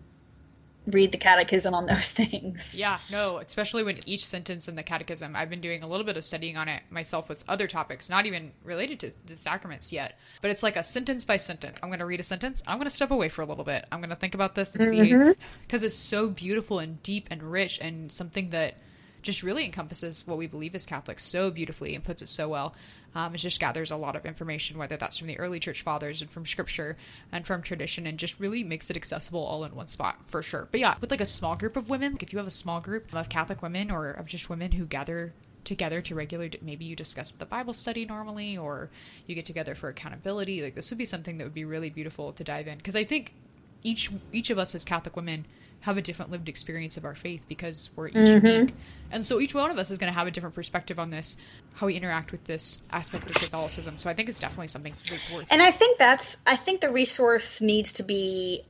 read 0.87 1.11
the 1.11 1.17
catechism 1.17 1.73
on 1.73 1.85
those 1.85 2.11
things. 2.13 2.79
Yeah, 2.79 2.99
no, 3.11 3.37
especially 3.37 3.83
when 3.83 3.97
each 4.05 4.25
sentence 4.25 4.67
in 4.67 4.75
the 4.75 4.83
catechism, 4.83 5.35
I've 5.35 5.49
been 5.49 5.61
doing 5.61 5.83
a 5.83 5.87
little 5.87 6.05
bit 6.05 6.17
of 6.17 6.23
studying 6.23 6.57
on 6.57 6.67
it 6.67 6.83
myself 6.89 7.29
with 7.29 7.43
other 7.47 7.67
topics, 7.67 8.09
not 8.09 8.25
even 8.25 8.51
related 8.63 8.99
to 9.01 9.13
the 9.25 9.37
sacraments 9.37 9.91
yet, 9.91 10.19
but 10.41 10.51
it's 10.51 10.63
like 10.63 10.75
a 10.75 10.83
sentence 10.83 11.25
by 11.25 11.37
sentence. 11.37 11.77
I'm 11.81 11.89
going 11.89 11.99
to 11.99 12.05
read 12.05 12.19
a 12.19 12.23
sentence, 12.23 12.63
I'm 12.67 12.77
going 12.77 12.85
to 12.85 12.91
step 12.91 13.11
away 13.11 13.29
for 13.29 13.41
a 13.41 13.45
little 13.45 13.63
bit. 13.63 13.85
I'm 13.91 13.99
going 13.99 14.09
to 14.09 14.15
think 14.15 14.35
about 14.35 14.55
this 14.55 14.75
and 14.75 14.83
mm-hmm. 14.83 15.31
see 15.31 15.35
because 15.63 15.83
it's 15.83 15.95
so 15.95 16.29
beautiful 16.29 16.79
and 16.79 17.01
deep 17.01 17.27
and 17.31 17.41
rich 17.41 17.79
and 17.81 18.11
something 18.11 18.49
that 18.49 18.75
just 19.21 19.41
really 19.41 19.65
encompasses 19.65 20.27
what 20.27 20.37
we 20.37 20.45
believe 20.45 20.75
as 20.75 20.85
Catholics 20.85 21.23
so 21.23 21.49
beautifully 21.49 21.95
and 21.95 22.03
puts 22.03 22.21
it 22.21 22.27
so 22.27 22.47
well. 22.47 22.75
Um, 23.15 23.33
it 23.33 23.37
just 23.37 23.59
gathers 23.59 23.91
a 23.91 23.95
lot 23.95 24.15
of 24.15 24.25
information, 24.25 24.77
whether 24.77 24.97
that's 24.97 25.17
from 25.17 25.27
the 25.27 25.39
early 25.39 25.59
church 25.59 25.81
fathers 25.81 26.21
and 26.21 26.29
from 26.29 26.45
scripture 26.45 26.97
and 27.31 27.47
from 27.47 27.61
tradition, 27.61 28.05
and 28.05 28.19
just 28.19 28.39
really 28.39 28.63
makes 28.63 28.89
it 28.89 28.97
accessible 28.97 29.43
all 29.43 29.63
in 29.63 29.73
one 29.73 29.87
spot 29.87 30.17
for 30.27 30.43
sure. 30.43 30.67
But 30.69 30.81
yeah, 30.81 30.95
with 30.99 31.11
like 31.11 31.21
a 31.21 31.25
small 31.25 31.55
group 31.55 31.77
of 31.77 31.89
women, 31.89 32.17
if 32.19 32.33
you 32.33 32.39
have 32.39 32.47
a 32.47 32.51
small 32.51 32.81
group 32.81 33.13
of 33.13 33.29
Catholic 33.29 33.61
women 33.61 33.89
or 33.89 34.09
of 34.09 34.25
just 34.27 34.49
women 34.49 34.73
who 34.73 34.85
gather 34.85 35.33
together 35.63 35.99
to 35.99 36.13
regular 36.13 36.47
maybe 36.61 36.85
you 36.85 36.95
discuss 36.95 37.31
the 37.31 37.45
bible 37.45 37.73
study 37.73 38.05
normally 38.05 38.55
or 38.55 38.91
you 39.25 39.33
get 39.33 39.45
together 39.45 39.73
for 39.73 39.89
accountability 39.89 40.61
like 40.61 40.75
this 40.75 40.91
would 40.91 40.97
be 40.97 41.05
something 41.05 41.39
that 41.39 41.43
would 41.43 41.55
be 41.55 41.65
really 41.65 41.89
beautiful 41.89 42.31
to 42.31 42.43
dive 42.43 42.67
in 42.67 42.77
because 42.77 42.95
i 42.95 43.03
think 43.03 43.33
each 43.81 44.11
each 44.31 44.51
of 44.51 44.59
us 44.59 44.75
as 44.75 44.85
catholic 44.85 45.15
women 45.15 45.43
have 45.85 45.97
a 45.97 46.01
different 46.01 46.31
lived 46.31 46.49
experience 46.49 46.97
of 46.97 47.05
our 47.05 47.13
faith 47.13 47.45
because 47.47 47.91
we're 47.95 48.07
each 48.07 48.15
mm-hmm. 48.15 48.45
unique. 48.45 48.75
And 49.11 49.23
so 49.23 49.39
each 49.39 49.53
one 49.53 49.69
of 49.69 49.77
us 49.77 49.91
is 49.91 49.99
going 49.99 50.11
to 50.11 50.17
have 50.17 50.25
a 50.25 50.31
different 50.31 50.55
perspective 50.55 50.97
on 50.97 51.11
this, 51.11 51.37
how 51.75 51.85
we 51.85 51.93
interact 51.93 52.31
with 52.31 52.43
this 52.45 52.81
aspect 52.91 53.29
of 53.29 53.35
Catholicism. 53.35 53.95
So 53.97 54.09
I 54.09 54.15
think 54.15 54.27
it's 54.27 54.39
definitely 54.39 54.67
something 54.67 54.95
that's 55.07 55.31
worth. 55.31 55.47
And 55.51 55.61
I 55.61 55.69
think 55.69 55.99
that's 55.99 56.37
I 56.47 56.55
think 56.55 56.81
the 56.81 56.89
resource 56.89 57.61
needs 57.61 57.93
to 57.93 58.03
be 58.03 58.63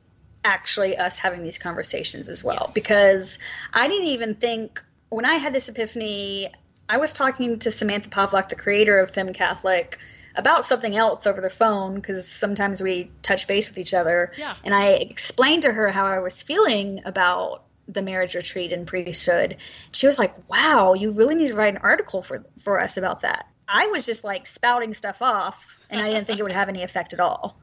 actually 0.43 0.97
us 0.97 1.17
having 1.17 1.41
these 1.41 1.57
conversations 1.57 2.27
as 2.27 2.43
well 2.43 2.57
yes. 2.61 2.73
because 2.73 3.39
I 3.73 3.87
didn't 3.87 4.07
even 4.07 4.35
think 4.35 4.83
when 5.07 5.23
I 5.23 5.35
had 5.35 5.53
this 5.53 5.69
epiphany, 5.69 6.49
I 6.89 6.97
was 6.97 7.13
talking 7.13 7.59
to 7.59 7.71
Samantha 7.71 8.09
Povlock, 8.09 8.49
the 8.49 8.55
creator 8.55 8.99
of 8.99 9.09
Fem 9.09 9.31
Catholic, 9.31 9.97
about 10.37 10.65
something 10.65 10.95
else 10.95 11.25
over 11.25 11.41
the 11.41 11.49
phone 11.49 11.95
because 11.95 12.27
sometimes 12.27 12.81
we 12.81 13.11
touch 13.21 13.47
base 13.47 13.69
with 13.69 13.77
each 13.77 13.93
other. 13.93 14.31
Yeah. 14.37 14.53
And 14.63 14.73
I 14.73 14.93
explained 14.93 15.63
to 15.63 15.71
her 15.71 15.89
how 15.89 16.05
I 16.05 16.19
was 16.19 16.41
feeling 16.43 17.01
about 17.05 17.63
the 17.87 18.01
marriage 18.01 18.35
retreat 18.35 18.73
and 18.73 18.87
priesthood. 18.87 19.57
She 19.91 20.07
was 20.07 20.17
like, 20.17 20.49
"Wow, 20.49 20.93
you 20.93 21.11
really 21.11 21.35
need 21.35 21.49
to 21.49 21.55
write 21.55 21.75
an 21.75 21.81
article 21.81 22.21
for 22.21 22.45
for 22.59 22.79
us 22.79 22.97
about 22.97 23.21
that." 23.21 23.47
I 23.67 23.87
was 23.87 24.05
just 24.05 24.23
like 24.23 24.45
spouting 24.45 24.93
stuff 24.93 25.21
off, 25.21 25.83
and 25.89 26.01
I 26.01 26.09
didn't 26.09 26.25
think 26.27 26.39
it 26.39 26.43
would 26.43 26.51
have 26.51 26.69
any 26.69 26.83
effect 26.83 27.13
at 27.13 27.19
all. 27.19 27.59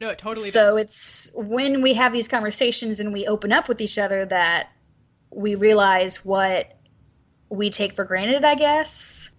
No, 0.00 0.10
it 0.10 0.18
totally. 0.18 0.50
So 0.50 0.76
does. 0.76 0.78
it's 0.78 1.30
when 1.34 1.82
we 1.82 1.94
have 1.94 2.12
these 2.12 2.28
conversations 2.28 3.00
and 3.00 3.12
we 3.12 3.26
open 3.26 3.52
up 3.52 3.68
with 3.68 3.80
each 3.80 3.98
other 3.98 4.24
that 4.26 4.70
we 5.30 5.56
realize 5.56 6.24
what 6.24 6.78
we 7.48 7.70
take 7.70 7.94
for 7.96 8.04
granted, 8.04 8.44
I 8.44 8.54
guess. 8.54 9.32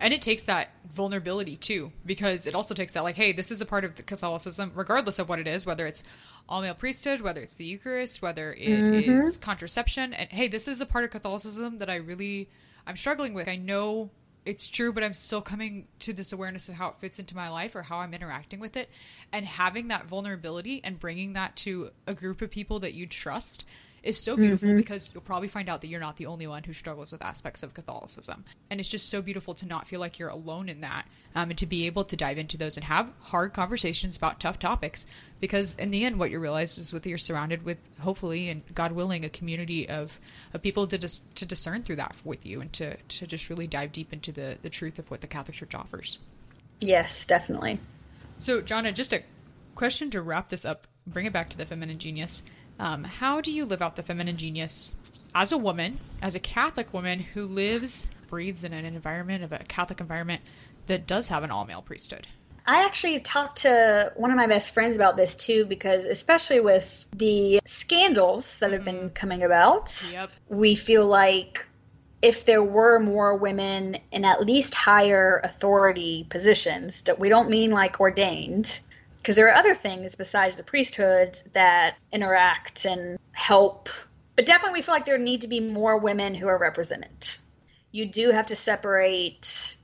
And 0.00 0.14
it 0.14 0.22
takes 0.22 0.44
that 0.44 0.70
vulnerability 0.88 1.56
too, 1.56 1.92
because 2.06 2.46
it 2.46 2.54
also 2.54 2.74
takes 2.74 2.92
that, 2.92 3.02
like, 3.02 3.16
hey, 3.16 3.32
this 3.32 3.50
is 3.50 3.60
a 3.60 3.66
part 3.66 3.84
of 3.84 3.96
the 3.96 4.02
Catholicism, 4.02 4.72
regardless 4.74 5.18
of 5.18 5.28
what 5.28 5.38
it 5.38 5.46
is, 5.46 5.66
whether 5.66 5.86
it's 5.86 6.04
all 6.48 6.62
male 6.62 6.74
priesthood, 6.74 7.20
whether 7.20 7.40
it's 7.40 7.56
the 7.56 7.64
Eucharist, 7.64 8.22
whether 8.22 8.52
it 8.52 8.68
mm-hmm. 8.68 9.10
is 9.10 9.36
contraception. 9.36 10.14
And 10.14 10.30
hey, 10.30 10.48
this 10.48 10.68
is 10.68 10.80
a 10.80 10.86
part 10.86 11.04
of 11.04 11.10
Catholicism 11.10 11.78
that 11.78 11.90
I 11.90 11.96
really, 11.96 12.48
I'm 12.86 12.96
struggling 12.96 13.34
with. 13.34 13.48
I 13.48 13.56
know 13.56 14.10
it's 14.46 14.68
true, 14.68 14.92
but 14.92 15.02
I'm 15.02 15.14
still 15.14 15.42
coming 15.42 15.88
to 15.98 16.12
this 16.12 16.32
awareness 16.32 16.68
of 16.68 16.76
how 16.76 16.88
it 16.88 16.98
fits 16.98 17.18
into 17.18 17.36
my 17.36 17.50
life 17.50 17.74
or 17.74 17.82
how 17.82 17.98
I'm 17.98 18.14
interacting 18.14 18.60
with 18.60 18.76
it. 18.76 18.88
And 19.32 19.44
having 19.44 19.88
that 19.88 20.06
vulnerability 20.06 20.80
and 20.82 20.98
bringing 20.98 21.34
that 21.34 21.56
to 21.56 21.90
a 22.06 22.14
group 22.14 22.40
of 22.40 22.50
people 22.50 22.78
that 22.80 22.94
you 22.94 23.06
trust 23.06 23.66
is 24.02 24.18
so 24.18 24.36
beautiful 24.36 24.68
mm-hmm. 24.68 24.78
because 24.78 25.10
you'll 25.12 25.22
probably 25.22 25.48
find 25.48 25.68
out 25.68 25.80
that 25.80 25.88
you're 25.88 26.00
not 26.00 26.16
the 26.16 26.26
only 26.26 26.46
one 26.46 26.62
who 26.62 26.72
struggles 26.72 27.12
with 27.12 27.22
aspects 27.22 27.62
of 27.62 27.74
Catholicism. 27.74 28.44
And 28.70 28.80
it's 28.80 28.88
just 28.88 29.08
so 29.08 29.20
beautiful 29.22 29.54
to 29.54 29.66
not 29.66 29.86
feel 29.86 30.00
like 30.00 30.18
you're 30.18 30.28
alone 30.28 30.68
in 30.68 30.80
that 30.82 31.06
um, 31.34 31.50
and 31.50 31.58
to 31.58 31.66
be 31.66 31.86
able 31.86 32.04
to 32.04 32.16
dive 32.16 32.38
into 32.38 32.56
those 32.56 32.76
and 32.76 32.84
have 32.84 33.10
hard 33.20 33.52
conversations 33.52 34.16
about 34.16 34.40
tough 34.40 34.58
topics. 34.58 35.06
Because 35.40 35.76
in 35.76 35.90
the 35.90 36.04
end, 36.04 36.18
what 36.18 36.30
you 36.30 36.38
realize 36.38 36.78
is 36.78 36.92
with 36.92 37.06
you're 37.06 37.18
surrounded 37.18 37.64
with, 37.64 37.78
hopefully, 38.00 38.48
and 38.48 38.62
God 38.74 38.92
willing, 38.92 39.24
a 39.24 39.28
community 39.28 39.88
of, 39.88 40.18
of 40.52 40.62
people 40.62 40.86
to, 40.86 40.98
dis- 40.98 41.22
to 41.36 41.46
discern 41.46 41.82
through 41.82 41.96
that 41.96 42.20
with 42.24 42.44
you 42.44 42.60
and 42.60 42.72
to, 42.74 42.96
to 42.96 43.26
just 43.26 43.50
really 43.50 43.66
dive 43.66 43.92
deep 43.92 44.12
into 44.12 44.32
the, 44.32 44.58
the 44.62 44.70
truth 44.70 44.98
of 44.98 45.10
what 45.10 45.20
the 45.20 45.26
Catholic 45.26 45.56
Church 45.56 45.74
offers. 45.74 46.18
Yes, 46.80 47.24
definitely. 47.24 47.80
So, 48.36 48.62
Jonna, 48.62 48.94
just 48.94 49.12
a 49.12 49.22
question 49.74 50.10
to 50.10 50.22
wrap 50.22 50.48
this 50.48 50.64
up, 50.64 50.86
bring 51.06 51.26
it 51.26 51.32
back 51.32 51.50
to 51.50 51.58
the 51.58 51.66
feminine 51.66 51.98
genius. 51.98 52.42
Um, 52.78 53.04
how 53.04 53.40
do 53.40 53.50
you 53.50 53.64
live 53.64 53.82
out 53.82 53.96
the 53.96 54.02
feminine 54.02 54.36
genius 54.36 54.94
as 55.34 55.52
a 55.52 55.58
woman, 55.58 55.98
as 56.22 56.34
a 56.34 56.40
Catholic 56.40 56.94
woman 56.94 57.20
who 57.20 57.44
lives, 57.44 58.06
breathes 58.28 58.64
in 58.64 58.72
an 58.72 58.84
environment 58.84 59.44
of 59.44 59.52
a 59.52 59.58
Catholic 59.58 60.00
environment 60.00 60.42
that 60.86 61.06
does 61.06 61.28
have 61.28 61.42
an 61.42 61.50
all 61.50 61.64
male 61.64 61.82
priesthood? 61.82 62.26
I 62.66 62.84
actually 62.84 63.18
talked 63.20 63.62
to 63.62 64.12
one 64.16 64.30
of 64.30 64.36
my 64.36 64.46
best 64.46 64.74
friends 64.74 64.94
about 64.94 65.16
this 65.16 65.34
too, 65.34 65.64
because 65.64 66.04
especially 66.04 66.60
with 66.60 67.06
the 67.16 67.60
scandals 67.64 68.58
that 68.58 68.72
have 68.72 68.84
been 68.84 68.96
mm-hmm. 68.96 69.08
coming 69.08 69.42
about, 69.42 70.12
yep. 70.12 70.30
we 70.48 70.74
feel 70.74 71.06
like 71.06 71.66
if 72.20 72.44
there 72.44 72.64
were 72.64 72.98
more 72.98 73.36
women 73.36 73.96
in 74.12 74.24
at 74.24 74.42
least 74.42 74.74
higher 74.74 75.40
authority 75.44 76.26
positions, 76.28 77.02
that 77.02 77.18
we 77.18 77.28
don't 77.28 77.48
mean 77.48 77.70
like 77.70 78.00
ordained, 78.00 78.80
because 79.18 79.36
there 79.36 79.48
are 79.48 79.54
other 79.54 79.74
things 79.74 80.14
besides 80.14 80.56
the 80.56 80.64
priesthood 80.64 81.40
that 81.52 81.96
interact 82.12 82.84
and 82.84 83.18
help. 83.32 83.88
But 84.36 84.46
definitely, 84.46 84.78
we 84.78 84.82
feel 84.82 84.94
like 84.94 85.04
there 85.04 85.18
need 85.18 85.42
to 85.42 85.48
be 85.48 85.60
more 85.60 85.98
women 85.98 86.34
who 86.34 86.48
are 86.48 86.58
represented. 86.58 87.28
You 87.90 88.06
do 88.06 88.30
have 88.30 88.46
to 88.46 88.56
separate 88.56 89.76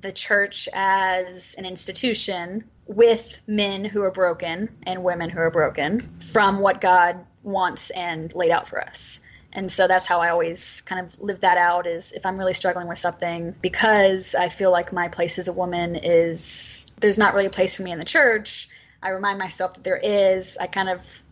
the 0.00 0.12
church 0.12 0.68
as 0.74 1.54
an 1.58 1.64
institution 1.64 2.64
with 2.86 3.40
men 3.46 3.84
who 3.84 4.02
are 4.02 4.10
broken 4.10 4.68
and 4.84 5.02
women 5.02 5.30
who 5.30 5.40
are 5.40 5.50
broken 5.50 6.18
from 6.18 6.60
what 6.60 6.80
God 6.80 7.24
wants 7.42 7.90
and 7.90 8.34
laid 8.34 8.50
out 8.50 8.68
for 8.68 8.80
us. 8.80 9.20
And 9.54 9.70
so 9.70 9.86
that's 9.86 10.06
how 10.08 10.20
I 10.20 10.30
always 10.30 10.82
kind 10.82 11.04
of 11.04 11.20
live 11.20 11.40
that 11.40 11.56
out 11.56 11.86
is 11.86 12.10
if 12.12 12.26
I'm 12.26 12.36
really 12.36 12.54
struggling 12.54 12.88
with 12.88 12.98
something 12.98 13.54
because 13.62 14.34
I 14.34 14.48
feel 14.48 14.72
like 14.72 14.92
my 14.92 15.06
place 15.06 15.38
as 15.38 15.46
a 15.46 15.52
woman 15.52 15.94
is 15.94 16.92
there's 17.00 17.18
not 17.18 17.34
really 17.34 17.46
a 17.46 17.50
place 17.50 17.76
for 17.76 17.84
me 17.84 17.92
in 17.92 17.98
the 17.98 18.04
church. 18.04 18.68
I 19.00 19.10
remind 19.10 19.38
myself 19.38 19.74
that 19.74 19.84
there 19.84 20.00
is. 20.02 20.58
I 20.58 20.66
kind 20.66 20.88
of 20.88 21.22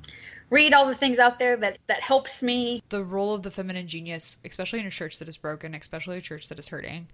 read 0.51 0.73
all 0.73 0.87
the 0.87 0.95
things 0.95 1.19
out 1.19 1.41
there 1.41 1.57
that 1.57 1.79
that 1.89 2.01
helps 2.01 2.43
me. 2.43 2.83
The 2.91 3.03
role 3.03 3.35
of 3.35 3.43
the 3.43 3.51
feminine 3.51 3.89
genius, 3.89 4.37
especially 4.45 4.79
in 4.79 4.87
a 4.87 4.91
church 4.91 5.19
that 5.19 5.29
is 5.29 5.37
broken, 5.37 5.75
especially 5.75 6.19
a 6.19 6.21
church 6.21 6.49
that 6.49 6.59
is 6.61 6.69
hurting, 6.69 7.09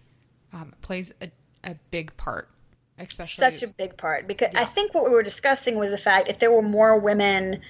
um, 0.52 0.74
plays 0.82 1.14
a, 1.22 1.30
a 1.64 1.76
big 1.90 2.14
part. 2.18 2.50
Especially 2.98 3.50
such 3.50 3.62
a 3.62 3.72
big 3.72 3.96
part 3.96 4.26
because 4.26 4.50
yeah. 4.52 4.60
I 4.60 4.64
think 4.64 4.92
what 4.92 5.04
we 5.04 5.10
were 5.10 5.22
discussing 5.22 5.78
was 5.78 5.92
the 5.92 5.98
fact 5.98 6.28
if 6.28 6.40
there 6.40 6.50
were 6.50 6.62
more 6.62 6.98
women 6.98 7.60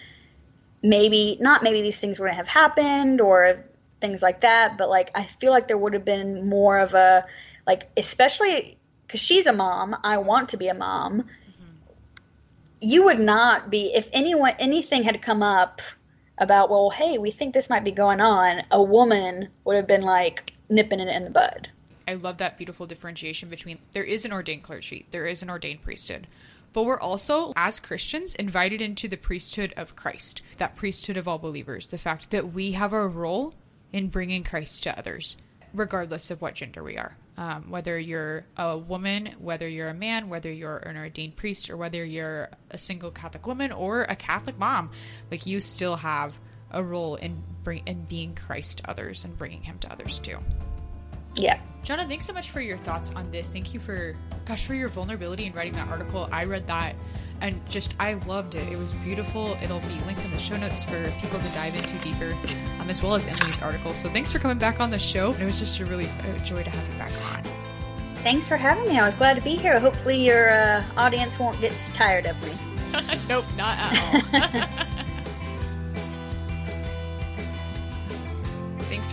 maybe 0.82 1.36
not 1.40 1.62
maybe 1.62 1.82
these 1.82 2.00
things 2.00 2.18
wouldn't 2.18 2.36
have 2.36 2.48
happened 2.48 3.20
or 3.20 3.64
things 4.00 4.22
like 4.22 4.40
that 4.40 4.78
but 4.78 4.88
like 4.88 5.10
i 5.14 5.22
feel 5.22 5.50
like 5.50 5.66
there 5.66 5.78
would 5.78 5.92
have 5.92 6.04
been 6.04 6.48
more 6.48 6.78
of 6.78 6.94
a 6.94 7.24
like 7.66 7.90
especially 7.96 8.78
because 9.06 9.20
she's 9.20 9.46
a 9.46 9.52
mom 9.52 9.96
i 10.04 10.16
want 10.16 10.48
to 10.48 10.56
be 10.56 10.68
a 10.68 10.74
mom. 10.74 11.22
Mm-hmm. 11.22 11.64
you 12.80 13.04
would 13.04 13.20
not 13.20 13.70
be 13.70 13.92
if 13.94 14.08
anyone 14.12 14.52
anything 14.58 15.02
had 15.02 15.20
come 15.20 15.42
up 15.42 15.80
about 16.38 16.70
well 16.70 16.90
hey 16.90 17.18
we 17.18 17.30
think 17.30 17.54
this 17.54 17.68
might 17.68 17.84
be 17.84 17.90
going 17.90 18.20
on 18.20 18.62
a 18.70 18.82
woman 18.82 19.48
would 19.64 19.76
have 19.76 19.88
been 19.88 20.02
like 20.02 20.52
nipping 20.68 21.00
it 21.00 21.08
in 21.08 21.24
the 21.24 21.30
bud. 21.30 21.70
I 22.06 22.14
love 22.14 22.38
that 22.38 22.56
beautiful 22.56 22.86
differentiation 22.86 23.48
between 23.48 23.78
there 23.92 24.04
is 24.04 24.24
an 24.24 24.32
ordained 24.32 24.62
clergy 24.62 25.06
there 25.10 25.26
is 25.26 25.42
an 25.42 25.50
ordained 25.50 25.82
priesthood 25.82 26.28
but 26.72 26.84
we're 26.84 27.00
also, 27.00 27.52
as 27.56 27.80
Christians, 27.80 28.34
invited 28.34 28.80
into 28.80 29.08
the 29.08 29.16
priesthood 29.16 29.72
of 29.76 29.96
Christ, 29.96 30.42
that 30.58 30.76
priesthood 30.76 31.16
of 31.16 31.26
all 31.26 31.38
believers, 31.38 31.88
the 31.88 31.98
fact 31.98 32.30
that 32.30 32.52
we 32.52 32.72
have 32.72 32.92
a 32.92 33.06
role 33.06 33.54
in 33.92 34.08
bringing 34.08 34.44
Christ 34.44 34.82
to 34.84 34.98
others, 34.98 35.36
regardless 35.72 36.30
of 36.30 36.42
what 36.42 36.54
gender 36.54 36.82
we 36.82 36.96
are. 36.96 37.16
Um, 37.36 37.70
whether 37.70 37.96
you're 37.98 38.46
a 38.56 38.76
woman, 38.76 39.34
whether 39.38 39.68
you're 39.68 39.88
a 39.88 39.94
man, 39.94 40.28
whether 40.28 40.52
you're 40.52 40.78
an 40.78 40.96
ordained 40.96 41.36
priest, 41.36 41.70
or 41.70 41.76
whether 41.76 42.04
you're 42.04 42.48
a 42.70 42.78
single 42.78 43.12
Catholic 43.12 43.46
woman 43.46 43.70
or 43.70 44.02
a 44.02 44.16
Catholic 44.16 44.58
mom, 44.58 44.90
like 45.30 45.46
you 45.46 45.60
still 45.60 45.96
have 45.96 46.40
a 46.70 46.82
role 46.82 47.14
in 47.14 47.42
bring 47.62 47.82
in 47.86 48.04
being 48.04 48.34
Christ 48.34 48.78
to 48.78 48.90
others 48.90 49.24
and 49.24 49.38
bringing 49.38 49.62
Him 49.62 49.78
to 49.80 49.92
others 49.92 50.18
too. 50.18 50.38
Yeah. 51.38 51.58
Jonna, 51.84 52.06
thanks 52.06 52.26
so 52.26 52.32
much 52.32 52.50
for 52.50 52.60
your 52.60 52.76
thoughts 52.76 53.14
on 53.14 53.30
this. 53.30 53.48
Thank 53.48 53.72
you 53.72 53.80
for, 53.80 54.14
gosh, 54.44 54.66
for 54.66 54.74
your 54.74 54.88
vulnerability 54.88 55.46
in 55.46 55.52
writing 55.52 55.72
that 55.74 55.88
article. 55.88 56.28
I 56.30 56.44
read 56.44 56.66
that 56.66 56.94
and 57.40 57.64
just, 57.70 57.94
I 57.98 58.14
loved 58.14 58.56
it. 58.56 58.70
It 58.70 58.76
was 58.76 58.92
beautiful. 58.92 59.56
It'll 59.62 59.80
be 59.80 59.98
linked 60.04 60.24
in 60.24 60.30
the 60.32 60.38
show 60.38 60.56
notes 60.56 60.84
for 60.84 61.10
people 61.20 61.38
to 61.38 61.48
dive 61.54 61.74
into 61.76 61.96
deeper, 61.98 62.36
um, 62.80 62.90
as 62.90 63.02
well 63.02 63.14
as 63.14 63.26
Emily's 63.26 63.62
article. 63.62 63.94
So 63.94 64.10
thanks 64.10 64.32
for 64.32 64.38
coming 64.38 64.58
back 64.58 64.80
on 64.80 64.90
the 64.90 64.98
show. 64.98 65.32
It 65.34 65.44
was 65.44 65.58
just 65.58 65.78
a 65.80 65.86
really 65.86 66.06
a 66.06 66.38
joy 66.40 66.62
to 66.62 66.70
have 66.70 66.92
you 66.92 66.98
back 66.98 67.12
on. 67.36 67.44
Thanks 68.16 68.48
for 68.48 68.56
having 68.56 68.84
me. 68.84 68.98
I 68.98 69.04
was 69.04 69.14
glad 69.14 69.36
to 69.36 69.42
be 69.42 69.54
here. 69.54 69.78
Hopefully, 69.78 70.16
your 70.16 70.50
uh, 70.50 70.82
audience 70.96 71.38
won't 71.38 71.60
get 71.60 71.72
tired 71.94 72.26
of 72.26 72.36
me. 72.42 72.52
nope, 73.28 73.44
not 73.56 73.78
at 73.78 74.84
all. 74.84 74.97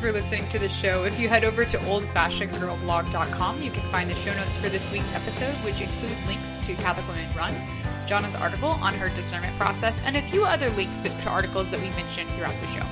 for 0.05 0.11
listening 0.11 0.47
to 0.49 0.59
the 0.59 0.69
show. 0.69 1.03
If 1.03 1.19
you 1.19 1.27
head 1.27 1.43
over 1.43 1.65
to 1.65 1.77
oldfashionedgirlblog.com, 1.79 3.59
you 3.59 3.71
can 3.71 3.81
find 3.89 4.07
the 4.07 4.13
show 4.13 4.35
notes 4.35 4.55
for 4.55 4.69
this 4.69 4.91
week's 4.91 5.11
episode, 5.15 5.55
which 5.65 5.81
include 5.81 6.15
links 6.27 6.59
to 6.59 6.75
Catholic 6.75 7.07
Women 7.07 7.27
Run, 7.35 7.55
Jonna's 8.05 8.35
article 8.35 8.69
on 8.69 8.93
her 8.93 9.09
discernment 9.09 9.57
process, 9.57 10.03
and 10.03 10.15
a 10.15 10.21
few 10.21 10.45
other 10.45 10.69
links 10.71 10.99
to 10.99 11.09
articles 11.27 11.71
that 11.71 11.81
we 11.81 11.89
mentioned 11.89 12.29
throughout 12.31 12.53
the 12.61 12.67
show. 12.67 12.85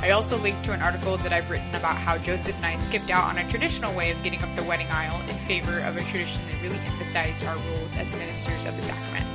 I 0.00 0.12
also 0.12 0.38
linked 0.38 0.64
to 0.64 0.72
an 0.72 0.80
article 0.80 1.18
that 1.18 1.34
I've 1.34 1.50
written 1.50 1.74
about 1.74 1.98
how 1.98 2.16
Joseph 2.16 2.56
and 2.56 2.64
I 2.64 2.78
skipped 2.78 3.10
out 3.10 3.24
on 3.24 3.36
a 3.36 3.46
traditional 3.50 3.94
way 3.94 4.10
of 4.10 4.22
getting 4.22 4.40
up 4.42 4.56
the 4.56 4.64
wedding 4.64 4.88
aisle 4.88 5.20
in 5.20 5.36
favor 5.36 5.80
of 5.80 5.98
a 5.98 6.02
tradition 6.04 6.40
that 6.46 6.62
really 6.62 6.78
emphasized 6.86 7.44
our 7.44 7.58
roles 7.72 7.94
as 7.94 8.10
ministers 8.12 8.64
of 8.64 8.74
the 8.74 8.82
sacrament. 8.84 9.27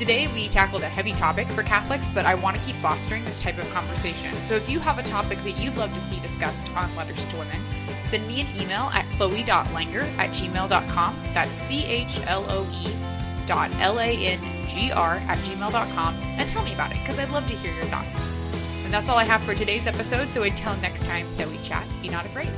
Today, 0.00 0.28
we 0.28 0.48
tackled 0.48 0.80
a 0.80 0.88
heavy 0.88 1.12
topic 1.12 1.46
for 1.46 1.62
Catholics, 1.62 2.10
but 2.10 2.24
I 2.24 2.34
want 2.34 2.56
to 2.56 2.62
keep 2.64 2.74
fostering 2.76 3.22
this 3.22 3.38
type 3.38 3.58
of 3.58 3.70
conversation. 3.70 4.32
So 4.36 4.54
if 4.54 4.66
you 4.66 4.80
have 4.80 4.98
a 4.98 5.02
topic 5.02 5.36
that 5.40 5.58
you'd 5.58 5.76
love 5.76 5.92
to 5.92 6.00
see 6.00 6.18
discussed 6.20 6.74
on 6.74 6.96
Letters 6.96 7.26
to 7.26 7.36
Women, 7.36 7.60
send 8.02 8.26
me 8.26 8.40
an 8.40 8.46
email 8.58 8.88
at 8.94 9.04
chloe.langer 9.18 10.04
at 10.16 10.30
gmail.com. 10.30 11.16
That's 11.34 11.54
C 11.54 11.84
H 11.84 12.18
L 12.24 12.46
O 12.48 12.66
E 12.82 12.90
dot 13.44 13.70
L 13.78 14.00
A 14.00 14.16
N 14.16 14.40
G 14.66 14.90
R 14.90 15.16
at 15.16 15.36
gmail.com 15.40 16.14
and 16.14 16.48
tell 16.48 16.64
me 16.64 16.72
about 16.72 16.92
it 16.92 16.98
because 17.00 17.18
I'd 17.18 17.28
love 17.28 17.46
to 17.48 17.54
hear 17.56 17.74
your 17.74 17.84
thoughts. 17.84 18.24
And 18.84 18.94
that's 18.94 19.10
all 19.10 19.18
I 19.18 19.24
have 19.24 19.42
for 19.42 19.54
today's 19.54 19.86
episode. 19.86 20.30
So 20.30 20.44
until 20.44 20.74
next 20.76 21.04
time 21.04 21.26
that 21.36 21.46
we 21.46 21.58
chat, 21.58 21.86
be 22.00 22.08
not 22.08 22.24
afraid. 22.24 22.48